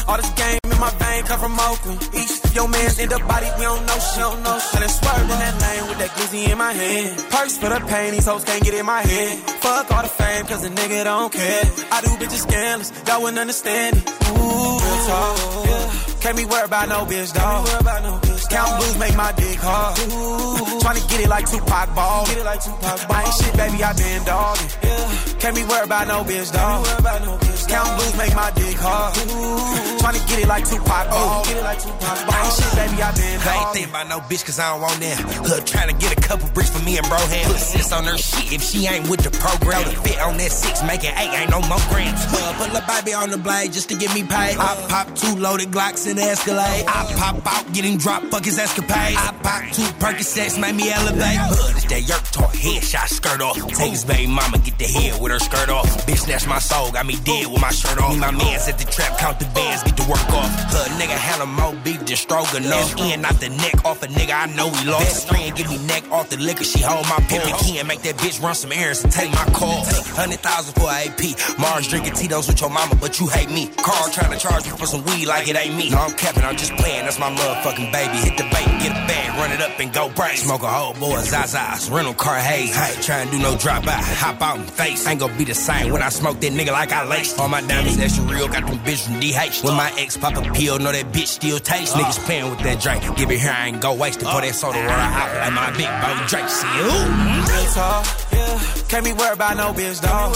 [0.09, 2.01] All this game in my vein come from Oakland.
[2.15, 4.83] East, your man's in the body, we don't know shit, don't know shit.
[4.83, 7.19] And swerved in that lane with that glizzy in my hand.
[7.31, 9.39] Purse for the pain, these hoes can't get in my head.
[9.61, 11.65] Fuck all the fame, cause a nigga don't care.
[11.91, 14.05] I do bitches scandalous, y'all wouldn't understand it.
[14.31, 15.72] Ooh, talk.
[16.23, 17.67] Can't be worried about no bitch, dog.
[18.49, 19.97] Count blues make my dick hard.
[20.79, 22.27] Tryna get it like Tupac ball.
[22.27, 23.17] Get it like Tupac ball.
[23.17, 24.69] I ain't shit, baby, I been dogging.
[25.41, 26.87] Can't be worried about no bitch, dog.
[27.67, 29.15] Count blues make my dick hard.
[29.99, 31.45] Tryna get it like Tupac ball.
[31.45, 32.31] Get it like Tupac ball.
[32.31, 33.43] I ain't shit, baby, I been dogging.
[33.43, 35.19] Oh, I ain't thinking about no bitch cause I don't want that.
[35.19, 37.51] Hood trying to get a couple bricks for me and bro hand.
[37.51, 39.83] Put sis on her shit if she ain't with the program.
[39.91, 42.23] The fit on that six, make it eight, ain't no more grams.
[42.31, 44.55] Well, put a baby on the blade just to get me paid.
[44.55, 46.85] I pop two loaded Glocks in the Escalade.
[46.87, 49.17] I pop out, getting dropped, fuck his escapade.
[49.17, 51.41] I pop two Percocets, make me elevate.
[51.49, 53.57] Hood is that yerk talk, headshot, skirt off.
[53.73, 55.89] Take his baby mama, get the head with her skirt off.
[56.07, 58.13] Bitch, snatch my soul, got me dead with my shirt off.
[58.13, 60.53] Me, my mans at the trap, count the bands, get the work off.
[60.73, 62.99] Hood nigga handle more beef than stroganoff.
[63.01, 65.05] In, out the neck off a nigga, I know he lost.
[65.05, 67.65] Best friend give me neck off the liquor, she hold my pimpin' uh-huh.
[67.65, 69.85] key and make that bitch run some errands and take my call.
[70.13, 71.59] Hundred thousand for a AP.
[71.59, 73.69] Mars drinking Tito's with your mama, but you hate me.
[73.81, 75.89] Carl trying to charge me for some weed like it ain't me.
[75.91, 77.05] No, I'm capping, I'm just playing.
[77.05, 78.19] That's my motherfucking baby.
[78.19, 80.37] Hit the bait, get a bag, run it up and go break.
[80.37, 82.77] Smoke a whole boy, Zaza's, rental car haze.
[82.77, 85.07] I ain't trying to do no drop by, hop out and face.
[85.07, 87.39] Ain't gonna be the same when I smoke that nigga like I laced.
[87.39, 89.65] All my diamonds extra real, got them bitch from DH.
[89.65, 91.95] When my ex pop a pill, know that bitch still taste.
[91.95, 93.03] Niggas playing with that drink.
[93.17, 94.21] Give it here, I ain't go waste.
[94.23, 96.49] Pour that soda water out like my big bro Drake.
[96.49, 96.91] See you.
[97.47, 98.59] Real talk, yeah.
[98.89, 100.35] Can't be worried about no bitch, dog.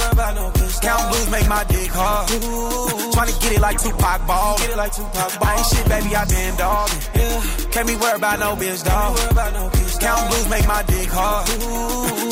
[0.81, 2.29] Count blues make my dick hard.
[3.13, 4.59] Tryna get it like Tupac ball.
[4.59, 5.49] Get it like Tupac ball.
[5.49, 7.03] I ain't shit, baby, I been dogging.
[7.15, 7.41] Yeah.
[7.73, 9.17] Can't be worried about no bitch, dog.
[10.01, 11.47] Count blues make my dick hard.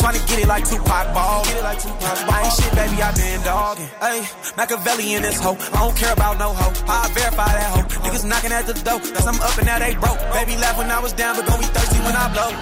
[0.01, 1.45] Tryna get it like Tupac ball.
[1.45, 2.35] Get it like Tupac ball.
[2.35, 3.91] I ain't shit, baby, I been dogging.
[4.01, 4.21] Hey,
[4.57, 5.59] Machiavelli in this hoe.
[5.73, 6.73] I don't care about no hoe.
[6.89, 7.89] I verify that hoe.
[8.05, 9.01] Niggas knocking at the door.
[9.01, 10.21] Cause I'm up and now they broke.
[10.33, 12.53] Baby laugh when I was down, but gon' be thirsty when I blow.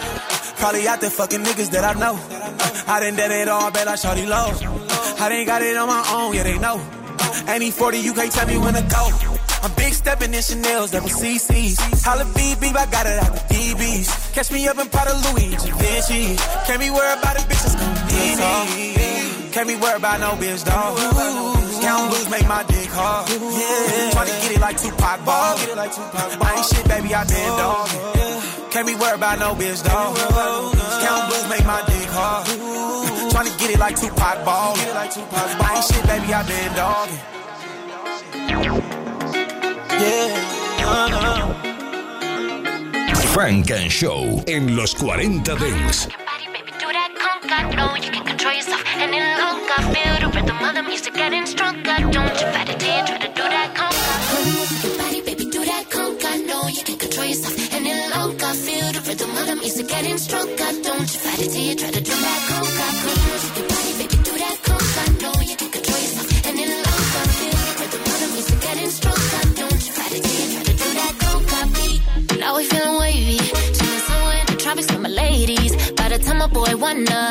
[0.62, 2.14] Probably out there fucking niggas that I know.
[2.86, 4.46] I done done it all, bet I shorty low.
[5.18, 6.78] I done got it on my own, yeah, they know.
[7.48, 9.10] Ain't he 40, you can't tell me when to go.
[9.62, 11.78] I'm big stepping in Chanel's, double CC's.
[12.04, 14.34] Holla BB, I got it out the DBs.
[14.34, 16.36] Catch me up in Prada Louis, Givenchy.
[16.66, 17.92] Can't be worried about a bitch that's gon'.
[19.52, 20.96] Can't be worried about no bitch, dog.
[21.82, 23.28] Count blues make my dick hard.
[23.28, 24.10] Yeah.
[24.14, 25.56] Tryna get it like Tupac ball.
[25.58, 28.31] I ain't shit, baby, I been dogging.
[28.72, 30.16] Can't be worried about no bitch, dog.
[30.16, 32.46] Count blues make my dick hard.
[33.28, 34.74] Tryna get it like Tupac ball.
[34.76, 37.20] I ain't shit, baby, I been dogging.
[40.00, 40.32] Yeah,
[40.88, 41.52] uh-huh.
[43.34, 46.06] Funk and Show en los 40 Dents.
[46.06, 49.82] Do that conga, no, you can control yourself any longer.
[49.92, 51.96] Feel the rhythm of the music getting stronger.
[52.10, 53.61] Don't you fight it till you try to do that
[58.32, 58.58] any longer.
[58.64, 60.70] Feel the rhythm of the music getting stronger.
[60.82, 62.86] Don't you fight it till you try to do that conga.
[63.04, 65.04] Move your body, baby, do that conga.
[65.22, 67.24] No, you can control yourself any longer.
[67.38, 69.42] Feel the rhythm of the music getting stronger.
[69.60, 72.38] Don't you fight it till you try to do that conga beat.
[72.38, 73.38] Now we feeling wavy,
[73.76, 75.72] chilling somewhere in the tropics with my ladies.
[75.92, 77.24] By the time my boy wonder,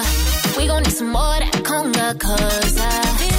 [0.58, 3.31] we gon' need some more that conga, cause I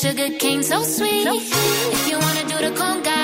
[0.00, 1.26] sugar cane so sweet.
[1.26, 3.18] If you wanna do the conga,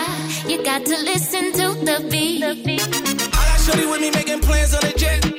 [0.50, 2.42] you got to listen to the beat.
[2.42, 5.33] I got Shorty with me making plans on the jet.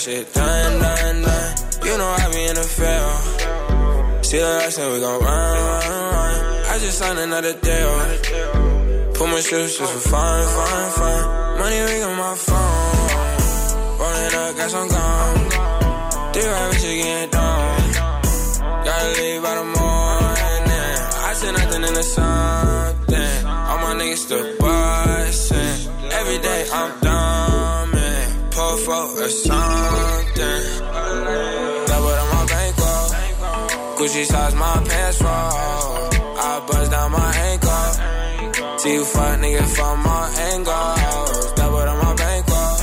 [0.00, 1.56] Shit done, done, done.
[1.84, 4.24] You know I be in the field.
[4.24, 6.36] See the rest and we gon' run, run, run.
[6.72, 7.92] I just signed another deal.
[9.12, 11.58] Put my shoes just for fun, fun, fun.
[11.58, 13.00] Money ring on my phone.
[14.00, 16.32] Rolling up, got some gone.
[16.32, 17.92] Think I should get done.
[18.86, 19.89] Gotta leave by the morning.
[29.20, 30.62] Or something.
[31.88, 33.08] Double on my bankroll.
[33.96, 36.08] Gucci size my pants fall.
[36.48, 38.78] I buzz down my ankle.
[38.78, 41.54] See you fuck nigga from my angle.
[41.56, 42.76] Double on my bankroll.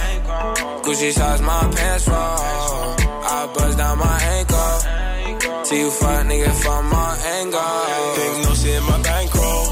[0.84, 2.96] Gucci size my pants fall.
[3.34, 5.66] I buzz down my ankle.
[5.66, 8.16] See you fuck nigga from my angle.
[8.16, 9.66] Big no see in my bankroll.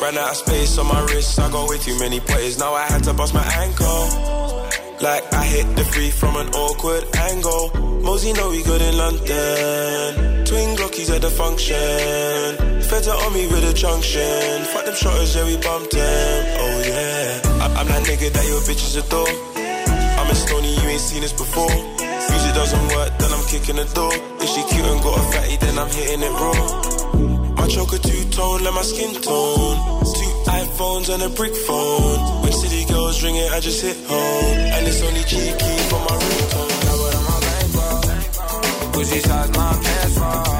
[0.00, 1.38] Ran out of space on my wrist.
[1.40, 2.56] I got way too many plays.
[2.58, 4.57] Now I had to bust my ankle.
[5.00, 7.70] Like I hit the free from an awkward angle.
[8.02, 10.44] Mosey know we good in London.
[10.44, 12.82] Twin Glockies at the function.
[12.82, 14.64] Feds on me with a junction.
[14.72, 16.44] Fuck them shotters, yeah, we bumped them.
[16.62, 17.40] Oh yeah.
[17.64, 19.34] I- I'm that nigga that your bitches adore.
[20.18, 21.70] I'm a stony, you ain't seen this before.
[21.70, 24.12] Music doesn't work, then I'm kicking the door.
[24.42, 27.54] If she cute and got a fatty, then I'm hitting it raw.
[27.54, 29.78] My choker two tone, like my skin tone.
[30.02, 32.37] Two iPhones and a brick phone.
[33.20, 34.58] When city girls ring it, I just hit home.
[34.74, 36.80] And it's only cheeky for my ringtone.
[36.84, 38.92] Double on my bankroll.
[38.92, 40.57] Gucci size my pants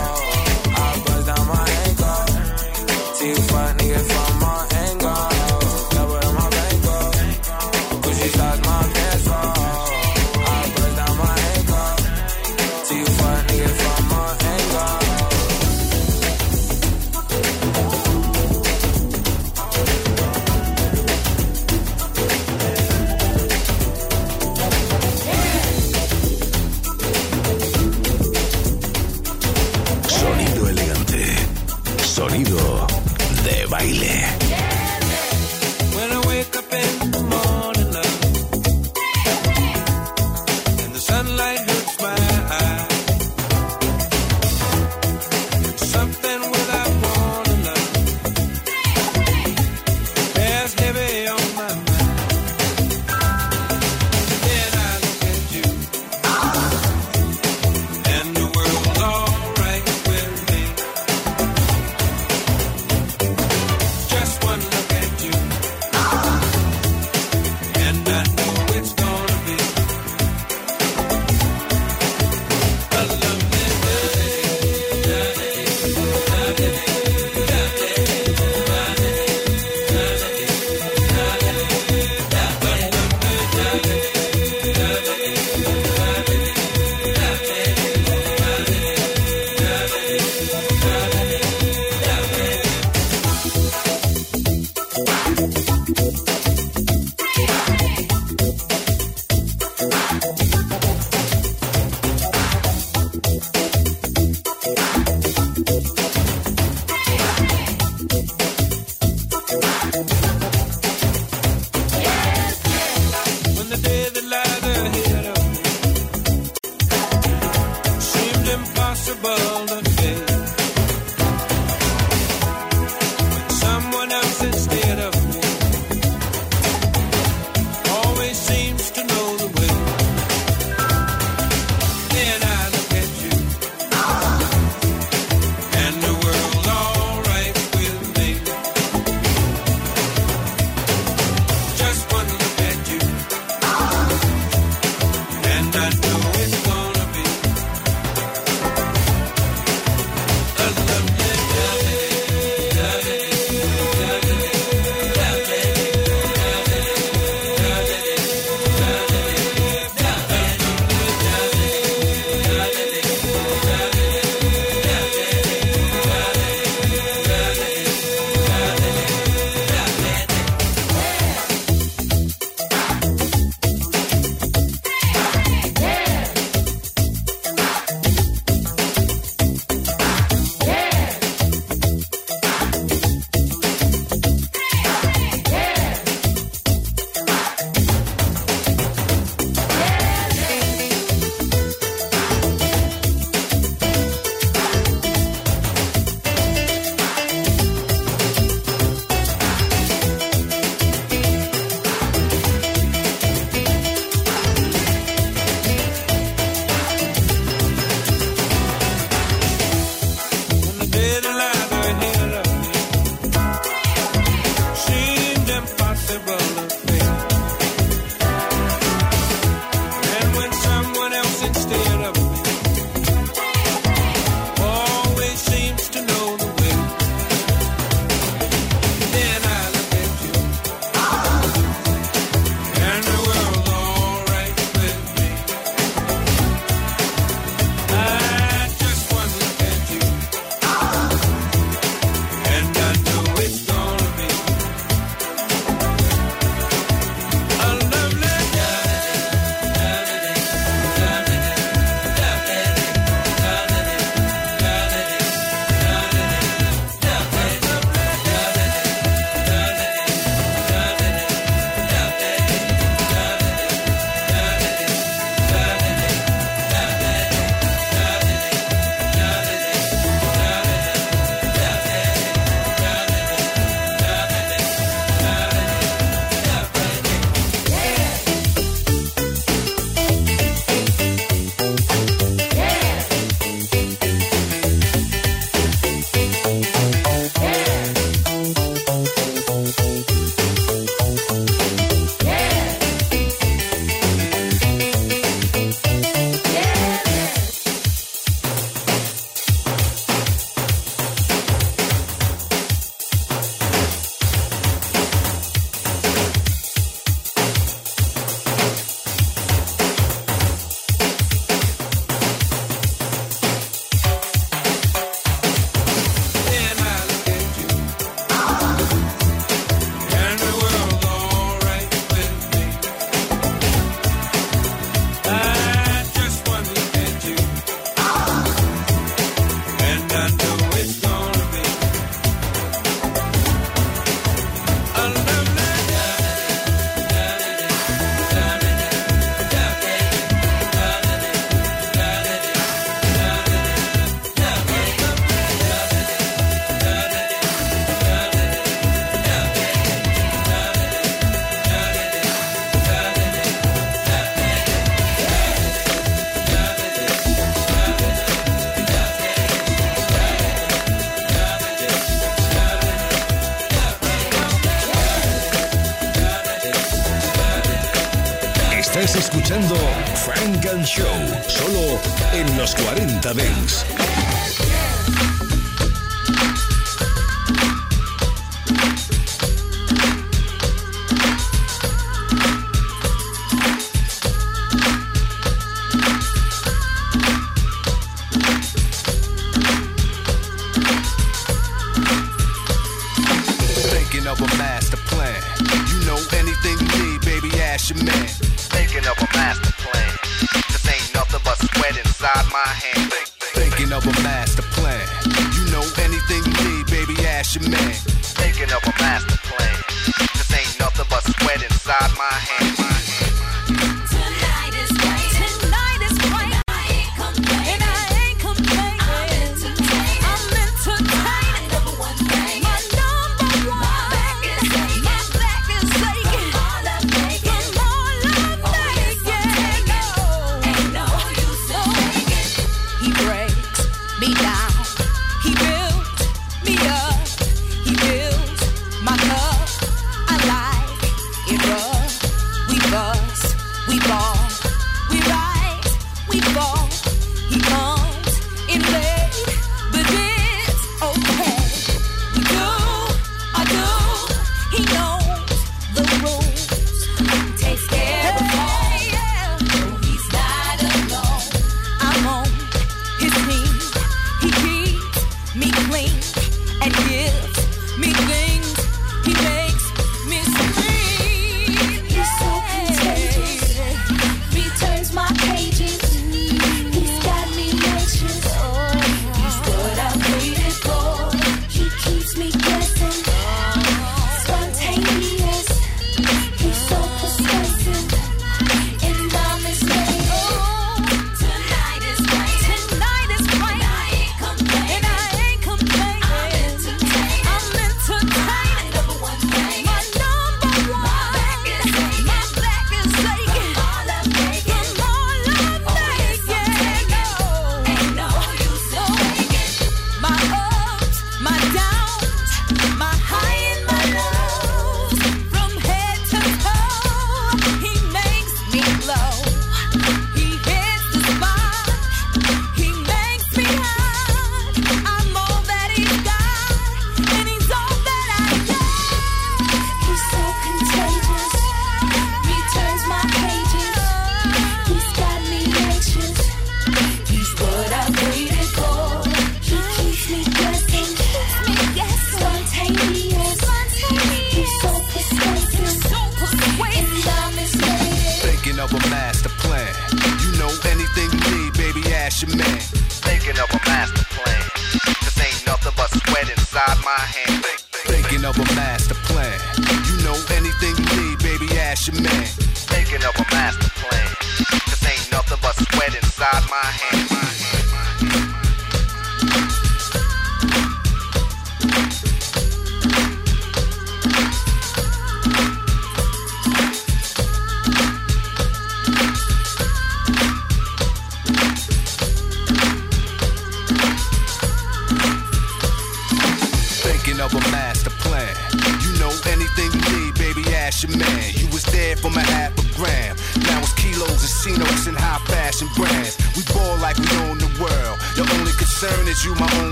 [373.29, 373.78] The Banks.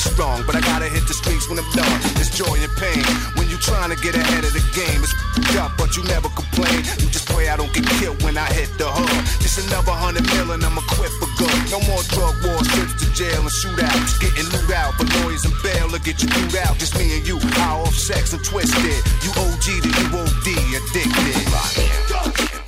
[0.00, 2.00] strong, but I gotta hit the streets when I'm done.
[2.16, 3.04] It's joy and pain
[3.36, 5.00] when you trying to get ahead of the game.
[5.04, 5.12] It's
[5.60, 6.80] up, but you never complain.
[7.00, 9.20] You just pray I don't get killed when I hit the hood.
[9.44, 11.58] Just another hundred million, I'm equipped for good.
[11.68, 14.20] No more drug wars, trips to jail and shootouts.
[14.20, 16.78] Getting loot out, for lawyers and bail to get you boot out.
[16.80, 19.00] Just me and you, high off sex and twisted.
[19.20, 20.48] You OG to you OD,
[20.80, 21.36] addicted.
[21.52, 22.59] Lock in.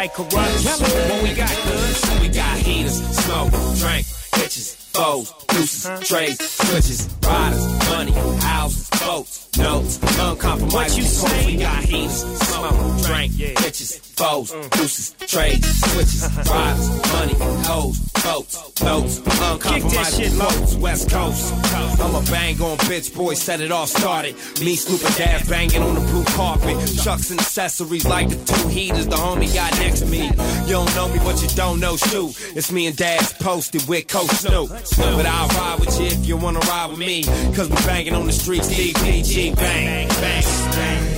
[0.00, 0.32] Hey, Kurupt.
[0.32, 2.22] What we got, good?
[2.22, 9.98] We got heaters, smoke, drink, bitches, foes, deuces, trades, switches, riders, money, houses, boats, notes,
[10.18, 10.72] uncompromising.
[10.72, 11.46] What you say?
[11.48, 19.18] We got heaters, smoke, drink, bitches, foes, deuces, trades, switches, riders, money, hoes, boats, notes,
[19.18, 20.38] uncompromising.
[20.38, 21.54] Boats, West Coast.
[22.00, 24.34] I'm a bang on bitch, boy, set it all started.
[24.60, 26.76] Me, Snoop and Daz banging on the blue carpet.
[27.02, 30.24] Chucks and accessories like the two heaters the homie got next to me.
[30.66, 32.34] You don't know me, but you don't know Snoop.
[32.54, 34.68] It's me and Daz's posted with Coach Snoop.
[34.68, 37.24] But I'll ride with you if you wanna ride with me.
[37.54, 40.42] Cause we banging on the streets, DPG, bang, bang,
[40.72, 41.09] bang.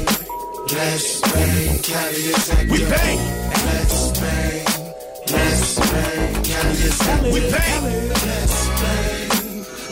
[0.74, 2.70] Let's bang, is active.
[2.70, 3.18] We bang.
[3.66, 4.64] Let's bang.
[5.30, 7.32] Let's bang, is active.
[7.32, 7.84] We bang.
[8.08, 9.28] Let's bang.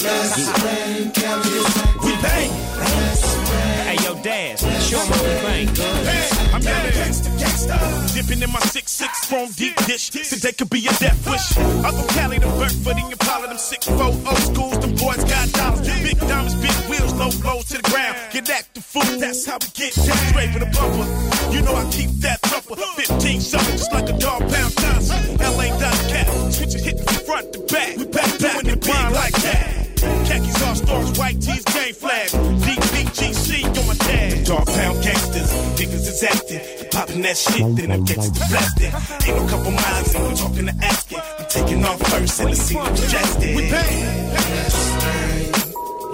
[0.03, 2.05] Let's bang, is active.
[2.05, 2.51] We bang.
[2.78, 3.87] Let's bang.
[3.89, 6.68] Hey, yo, Daz, show 'em how we bang, good.
[6.68, 8.14] Hey, I'm down gangsta, gangsta.
[8.14, 10.11] Dipping in my 6-6 from deep dish.
[10.11, 11.58] Today could be a death wish.
[11.58, 14.78] I'm from Cali to Burford and Impala, them sick four old schools.
[14.80, 15.80] Them boys got dollars.
[15.80, 18.16] Big diamonds, big wheels, low blows to the ground.
[18.32, 19.18] Get that the fool.
[19.18, 20.16] That's how we get down.
[20.30, 21.06] Straight for the bumper.
[21.54, 22.76] You know I keep that thumper.
[22.76, 25.36] 15 something, just like a dog pound Johnson.
[25.38, 26.26] LA dot cap.
[26.52, 27.96] Switch it, hit from front to back.
[27.96, 29.89] We back, doing the grind like that.
[30.01, 32.28] Khakis all stars, white tees, game flag.
[32.64, 34.44] DPGC on my tag.
[34.46, 36.61] Dog pound gangsters, niggas is acting.
[36.90, 38.92] Popping that shit, then I'm gangsta blasting.
[39.28, 41.18] Ain't no couple miles, and we're talking to asking.
[41.38, 43.57] I'm taking off first, and the scene congested.
[43.57, 44.30] We bang.
[44.32, 45.53] Let's bang.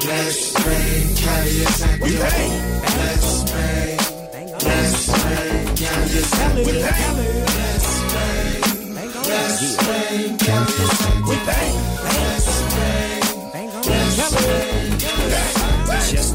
[0.07, 2.03] Let's bang, Cali is active.
[2.03, 2.51] We bang.
[2.83, 3.99] Let's bang.
[4.67, 6.67] Let's bang, Cali is active.
[6.67, 7.17] We bang.
[7.57, 8.63] Let's bang.
[9.27, 11.29] Let's bang, Cali is active.
[11.29, 11.96] We bang.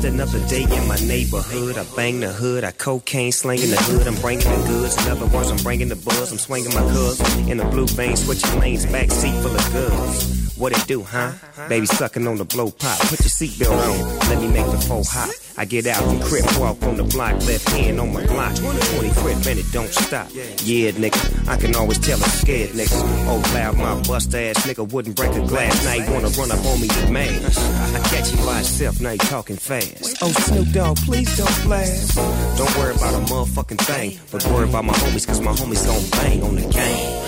[0.02, 1.78] Just another day in my neighborhood.
[1.78, 4.08] I bang the hood, I cocaine slanging the hood.
[4.08, 4.97] I'm bringing the goods.
[5.06, 6.32] In other words, I'm bringing the buzz.
[6.32, 10.58] I'm swinging my cuz in the blue vein, switching lanes, back seat full of goods.
[10.58, 11.34] What it do, huh?
[11.70, 12.99] Baby sucking on the blow pop.
[13.10, 14.30] Put your seatbelt on.
[14.30, 15.30] Let me make the four hot.
[15.58, 18.56] I get out and crip walk on the block, left hand on my block.
[18.56, 20.28] 20 crip minute, don't stop.
[20.64, 22.93] Yeah, nigga, I can always tell I'm scared, nigga.
[23.28, 25.84] Oh, loud, my bust ass nigga wouldn't break a glass.
[25.84, 27.43] Now you wanna run up on me, mad.
[27.45, 29.91] I catch you by itself, now you talking fast.
[30.22, 32.16] Oh, Snoop Dogg, please don't blast.
[32.58, 36.10] Don't worry about a motherfucking thing, but worry about my homies, cause my homies gon'
[36.12, 37.22] bang on the game.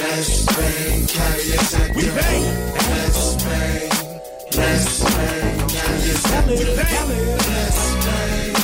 [0.00, 1.96] Let's bang, Cali is active.
[1.96, 2.42] We bang.
[2.74, 3.90] Let's bang.
[4.56, 6.58] Let's bang, Cali is active.
[6.58, 7.08] We bang.
[7.36, 8.54] Let's bang.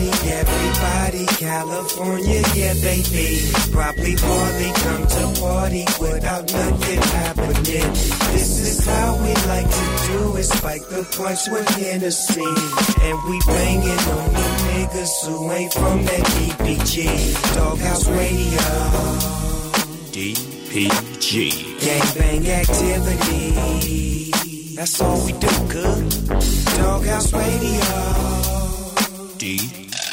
[0.00, 3.36] Your everybody, California, yeah, baby.
[3.70, 7.92] Probably hardly come to party without nothing happening.
[8.32, 10.44] This is how we like to do it.
[10.44, 12.40] Spike the punch with Hennessy.
[13.04, 17.54] And we banging on the niggas who ain't from that DPG.
[17.54, 18.68] Doghouse Radio.
[20.16, 21.50] DPG.
[21.78, 24.30] Gangbang activity.
[24.76, 26.10] That's all we do, good.
[26.78, 28.50] Doghouse Radio.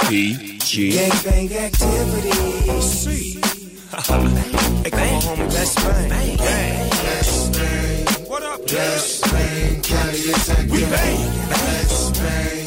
[0.08, 0.96] DPG.
[0.96, 2.32] Gangbang activity.
[2.80, 3.36] See.
[3.36, 6.08] hey, come on, homie, let's bang.
[6.08, 6.88] Bang, bang.
[6.88, 8.08] Let's bang.
[8.24, 8.64] What up?
[8.72, 10.72] Let's bang, Cali is active.
[10.72, 11.28] We bang.
[11.52, 12.64] Let's bang.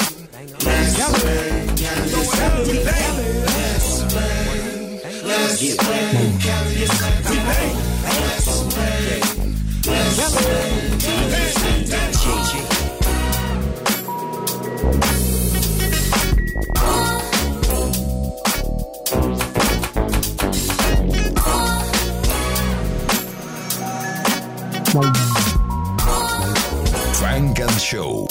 [0.68, 2.68] Let's bang, Cali is active.
[2.68, 3.16] We bang.
[3.48, 5.00] Let's bang.
[5.24, 7.30] Let's bang, Cali is active.
[7.30, 7.72] We bang.
[8.04, 9.24] Let's bang.
[9.88, 10.79] Let's bang,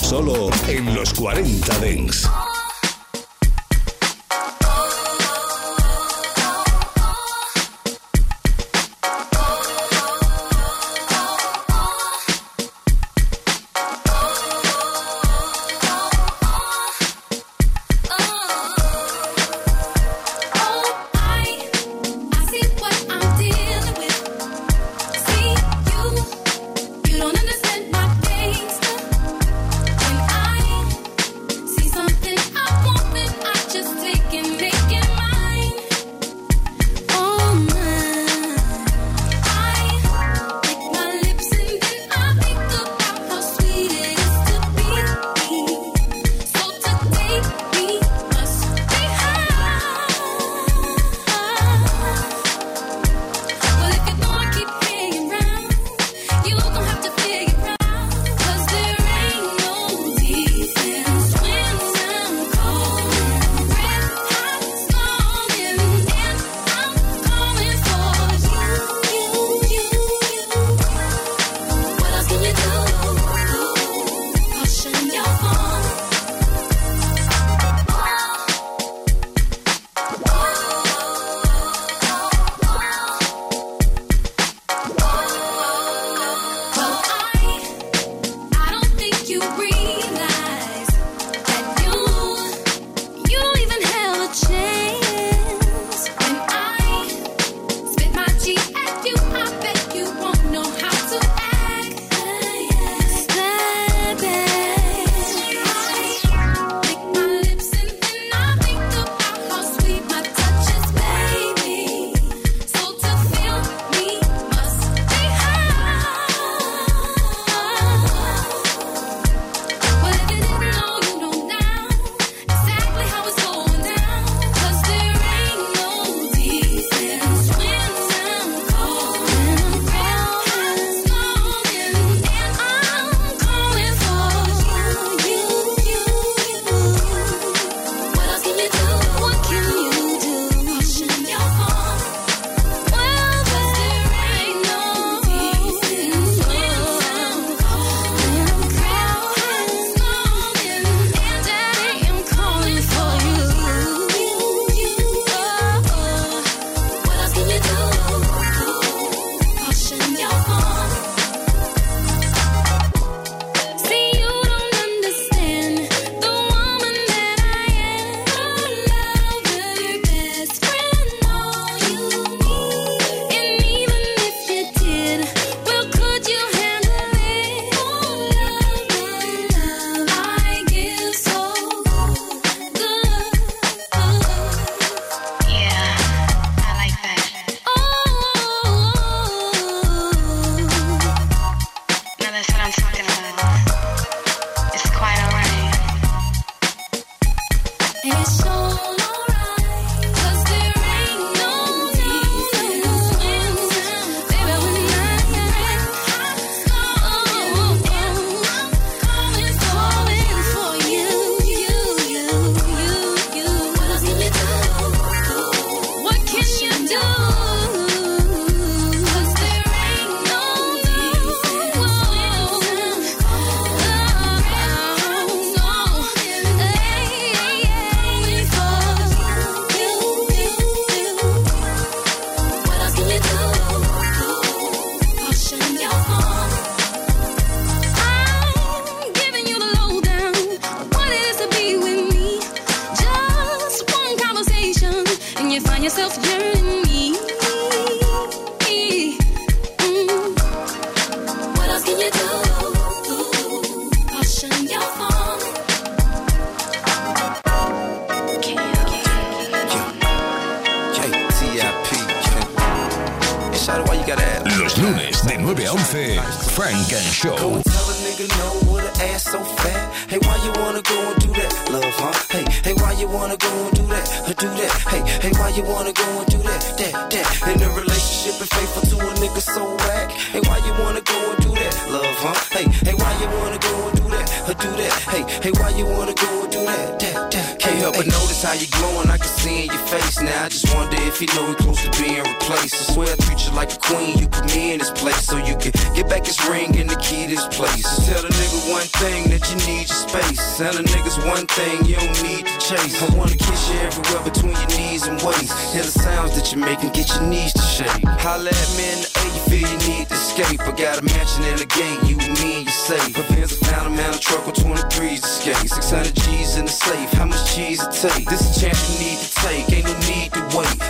[0.09, 2.27] Solo en los 40 Dents.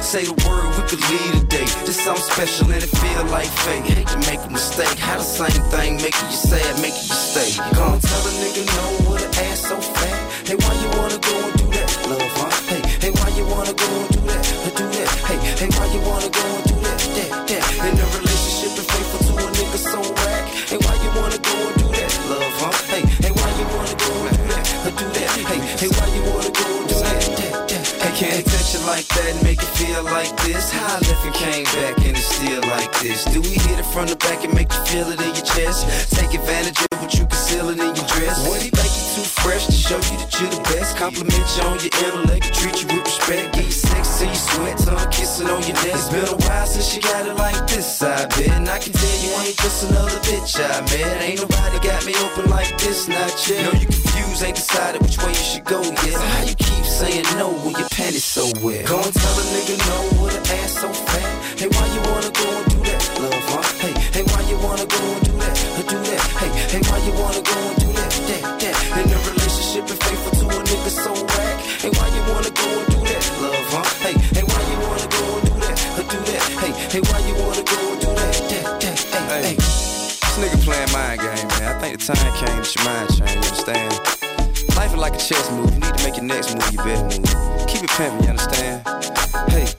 [0.09, 1.69] Say the word, we could leave today.
[1.85, 3.85] Just something special and it feel like fate.
[3.85, 4.97] Hate to make a mistake.
[4.97, 7.53] How the same thing making you sad, making you stay.
[7.77, 10.49] Gonna tell a nigga no with an ass so fat.
[10.49, 12.49] Hey, why you wanna go and do that, love, huh?
[12.73, 14.43] Hey, hey, why you wanna go and do that,
[14.73, 15.09] do that?
[15.29, 17.48] Hey, hey, why you wanna go and do that, that?
[28.89, 30.71] like that and make it feel like this?
[30.73, 33.23] How I left and came back and it's still like this.
[33.25, 35.85] Do we hit it from the back and make you feel it in your chest?
[36.17, 38.41] Take advantage of what you concealing in your dress.
[38.49, 40.97] What he make you too fresh to show you that you're the best?
[40.97, 44.77] Compliment you on your intellect, treat you with respect, get you sex till you sweat,
[44.81, 45.93] tongue kissing on your neck.
[45.93, 48.49] It's been a while since you got it like this, I bet.
[48.57, 51.21] And I can tell you ain't just another bitch I bet.
[51.21, 53.69] Ain't nobody got me open like this, not yet.
[53.69, 55.97] No, you confused, ain't decided which way you should go yet.
[55.97, 58.85] So how you keep saying no when your panties so wet?
[58.85, 61.59] Go and tell a nigga no with an ass so fat.
[61.59, 63.63] Hey, why you wanna go and do that, love, huh?
[63.81, 66.21] Hey, hey, why you wanna go and do that, or do that?
[66.39, 68.75] Hey, hey, why you wanna go and do that, that, that?
[68.99, 71.57] In a relationship and faithful to a nigga so whack.
[71.81, 73.87] Hey, why you wanna go and do that, love, huh?
[74.05, 76.43] Hey, hey, why you wanna go and do that, or do that?
[76.61, 78.97] Hey, hey, why you wanna go and do that, that, that?
[79.31, 79.55] Hey, hey.
[79.55, 81.75] This nigga playing mind game, man.
[81.75, 84.18] I think the time came that your mind change, you understand?
[84.89, 85.69] Life is like a chess move.
[85.73, 87.67] You need to make your next move your best move.
[87.67, 88.81] Keep it pimping, you understand?
[89.53, 89.69] Hey,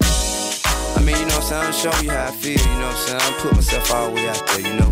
[0.94, 1.66] I mean, you know what I'm saying?
[1.66, 3.22] I'm showing you how I feel, you know what I'm saying?
[3.26, 4.90] I'm putting myself all the way out there, you know?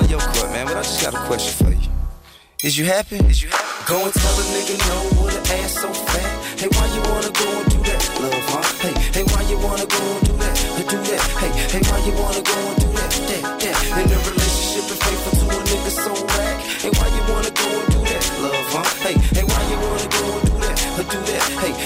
[0.00, 1.90] In your court, man, but I just got a question for you.
[2.64, 3.16] Is you happy?
[3.28, 3.92] Is you happy?
[3.92, 6.58] Go and tell a nigga no with an ass so fat.
[6.58, 8.64] Hey, why you wanna go and do that, love, huh?
[8.80, 10.56] Hey, hey, why you wanna go and do that,
[10.88, 11.20] do that?
[11.36, 13.76] Hey, hey, why you wanna go and do that, that, that?
[14.00, 16.43] In a relationship and faithful to a nigga so whack.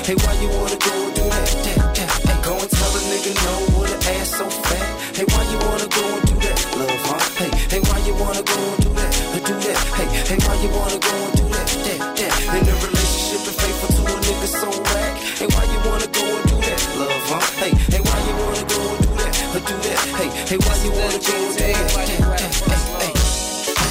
[0.08, 2.40] Hey, why you wanna go and do that, that, that?
[2.40, 4.88] Go and tell a nigga no with an ass so fat.
[5.12, 7.20] Hey, why you wanna go and do that, love, huh?
[7.36, 9.76] Hey, hey, why you wanna go and do that, or do that?
[10.00, 12.32] Hey, hey, why you wanna go and do that, that, that?
[12.56, 15.12] In a relationship and faithful to a nigga so whack.
[15.36, 17.44] Hey, why you wanna go and do that, love, huh?
[17.60, 20.00] Hey, hey, why you wanna go and do that, or do that?
[20.16, 22.48] Hey, hey, why you wanna go and do that.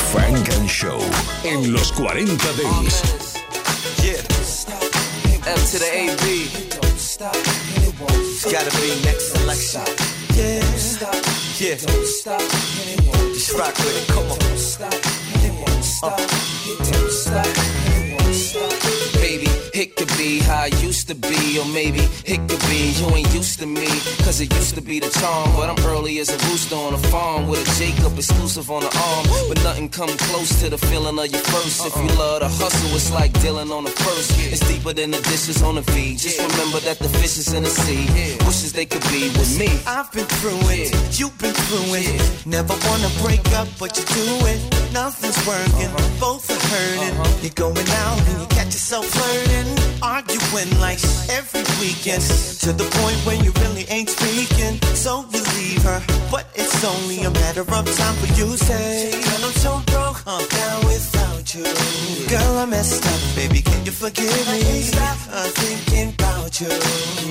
[0.10, 0.98] Funk and Show
[1.46, 2.26] en los 40
[2.58, 3.37] Dance.
[5.68, 6.48] To the AB.
[6.96, 7.18] It's
[8.50, 9.82] gotta be next selection.
[10.34, 10.64] Yeah.
[11.60, 11.76] Yeah.
[13.34, 14.08] Just rock with it.
[14.08, 14.40] Come on.
[16.04, 17.07] Uh.
[19.98, 23.60] Could be how I used to be, or maybe it could be you ain't used
[23.60, 23.88] to me.
[24.22, 27.00] Cause it used to be the charm, but I'm early as a rooster on a
[27.10, 29.26] farm with a Jacob exclusive on the arm.
[29.50, 31.84] But nothing come close to the feeling of your first.
[31.84, 34.38] If you love to hustle, it's like dealing on the first.
[34.54, 36.20] It's deeper than the dishes on the feed.
[36.20, 38.06] Just remember that the fish is in the sea.
[38.46, 39.70] Wishes they could be with me.
[39.88, 42.46] I've been through it, you've been through it.
[42.46, 44.62] Never wanna break up, but you do it.
[44.94, 45.90] Nothing's working,
[46.20, 47.18] both are hurting.
[47.18, 47.42] Uh-huh.
[47.42, 49.70] You're going out and you catch yourself flirting,
[50.02, 52.24] arguing like every weekend.
[52.66, 54.82] To the point where you really ain't speaking.
[54.96, 59.12] So you leave her, but it's only a matter of time for you to say,
[59.12, 61.64] Girl, I'm so broke, I'm down without you.
[62.28, 64.60] Girl, I messed up, baby, can you forgive me?
[64.62, 66.70] I stop uh, thinking about you.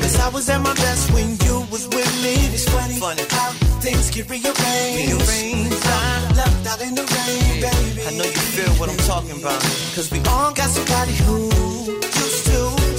[0.00, 2.34] Cause I was at my best when you was with me.
[2.54, 3.50] It's funny, funny how
[3.84, 4.56] things get rearranged.
[4.56, 5.86] rearranged.
[5.86, 8.02] I'm left out in the rain, baby.
[8.08, 9.60] I know you feel what I'm talking about.
[9.94, 11.66] Cause we all got somebody who.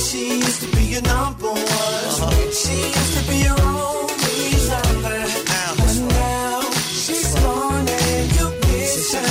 [0.08, 2.52] She used to be your number one.
[2.54, 5.20] She used to be your only lover.
[5.52, 6.62] Now, but now
[7.04, 9.28] she's gone and you miss her.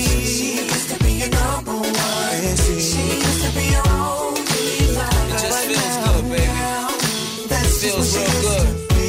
[0.00, 2.56] She used to be your number one.
[2.56, 5.28] She used to be your only lover.
[5.28, 6.46] It just But feels now, good, baby.
[6.46, 6.88] now,
[7.52, 8.64] That's just Feels what she real used good.
[8.64, 9.08] to be.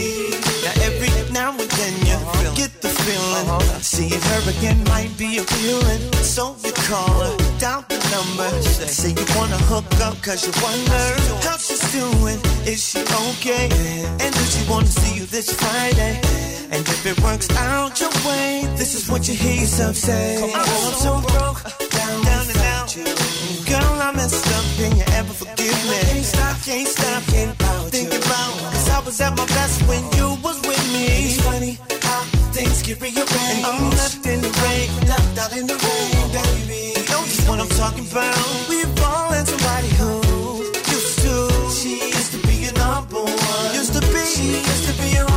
[0.66, 2.56] Now every now and then you uh-huh.
[2.56, 3.80] get the feeling uh-huh.
[3.80, 6.05] Seeing her again might be appealing
[8.86, 11.06] number Say you wanna hook up cause you wonder
[11.46, 13.70] How she's doing, is she okay?
[14.22, 16.22] And does she wanna see you this Friday?
[16.72, 20.52] And if it works out your way This is what you hear yourself say oh,
[20.54, 21.62] I'm so broke,
[21.92, 22.96] down, down and out.
[23.66, 26.00] Girl, I messed up, can you ever forgive me?
[26.12, 30.04] Can't stop, can't stop, can't about thinking about Cause I was at my best when
[30.18, 31.06] you was with me.
[31.26, 32.22] It's funny how
[32.54, 33.30] things get rearranged.
[33.30, 36.76] And I'm left in the rain, left out in the rain, baby.
[36.76, 36.95] You know just
[37.48, 38.36] what I'm talking about.
[38.70, 40.22] We've all somebody who
[40.64, 43.74] used to She used to be your number one.
[43.74, 45.35] Used to be She used to be your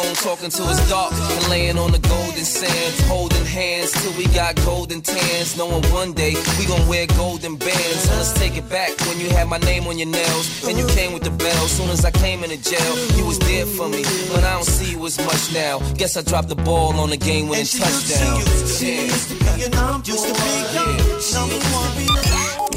[0.00, 4.26] phone talking to his dark and laying on the golden sands, holding hands till we
[4.26, 5.56] got golden tans.
[5.56, 8.00] Knowing one day we gon' wear golden bands.
[8.04, 10.86] So let's take it back when you had my name on your nails and you
[10.88, 11.68] came with the bell.
[11.68, 14.92] Soon as I came into jail, you was there for me, but I don't see
[14.92, 15.78] you as much now.
[15.94, 18.40] Guess I dropped the ball on the game winning touchdown.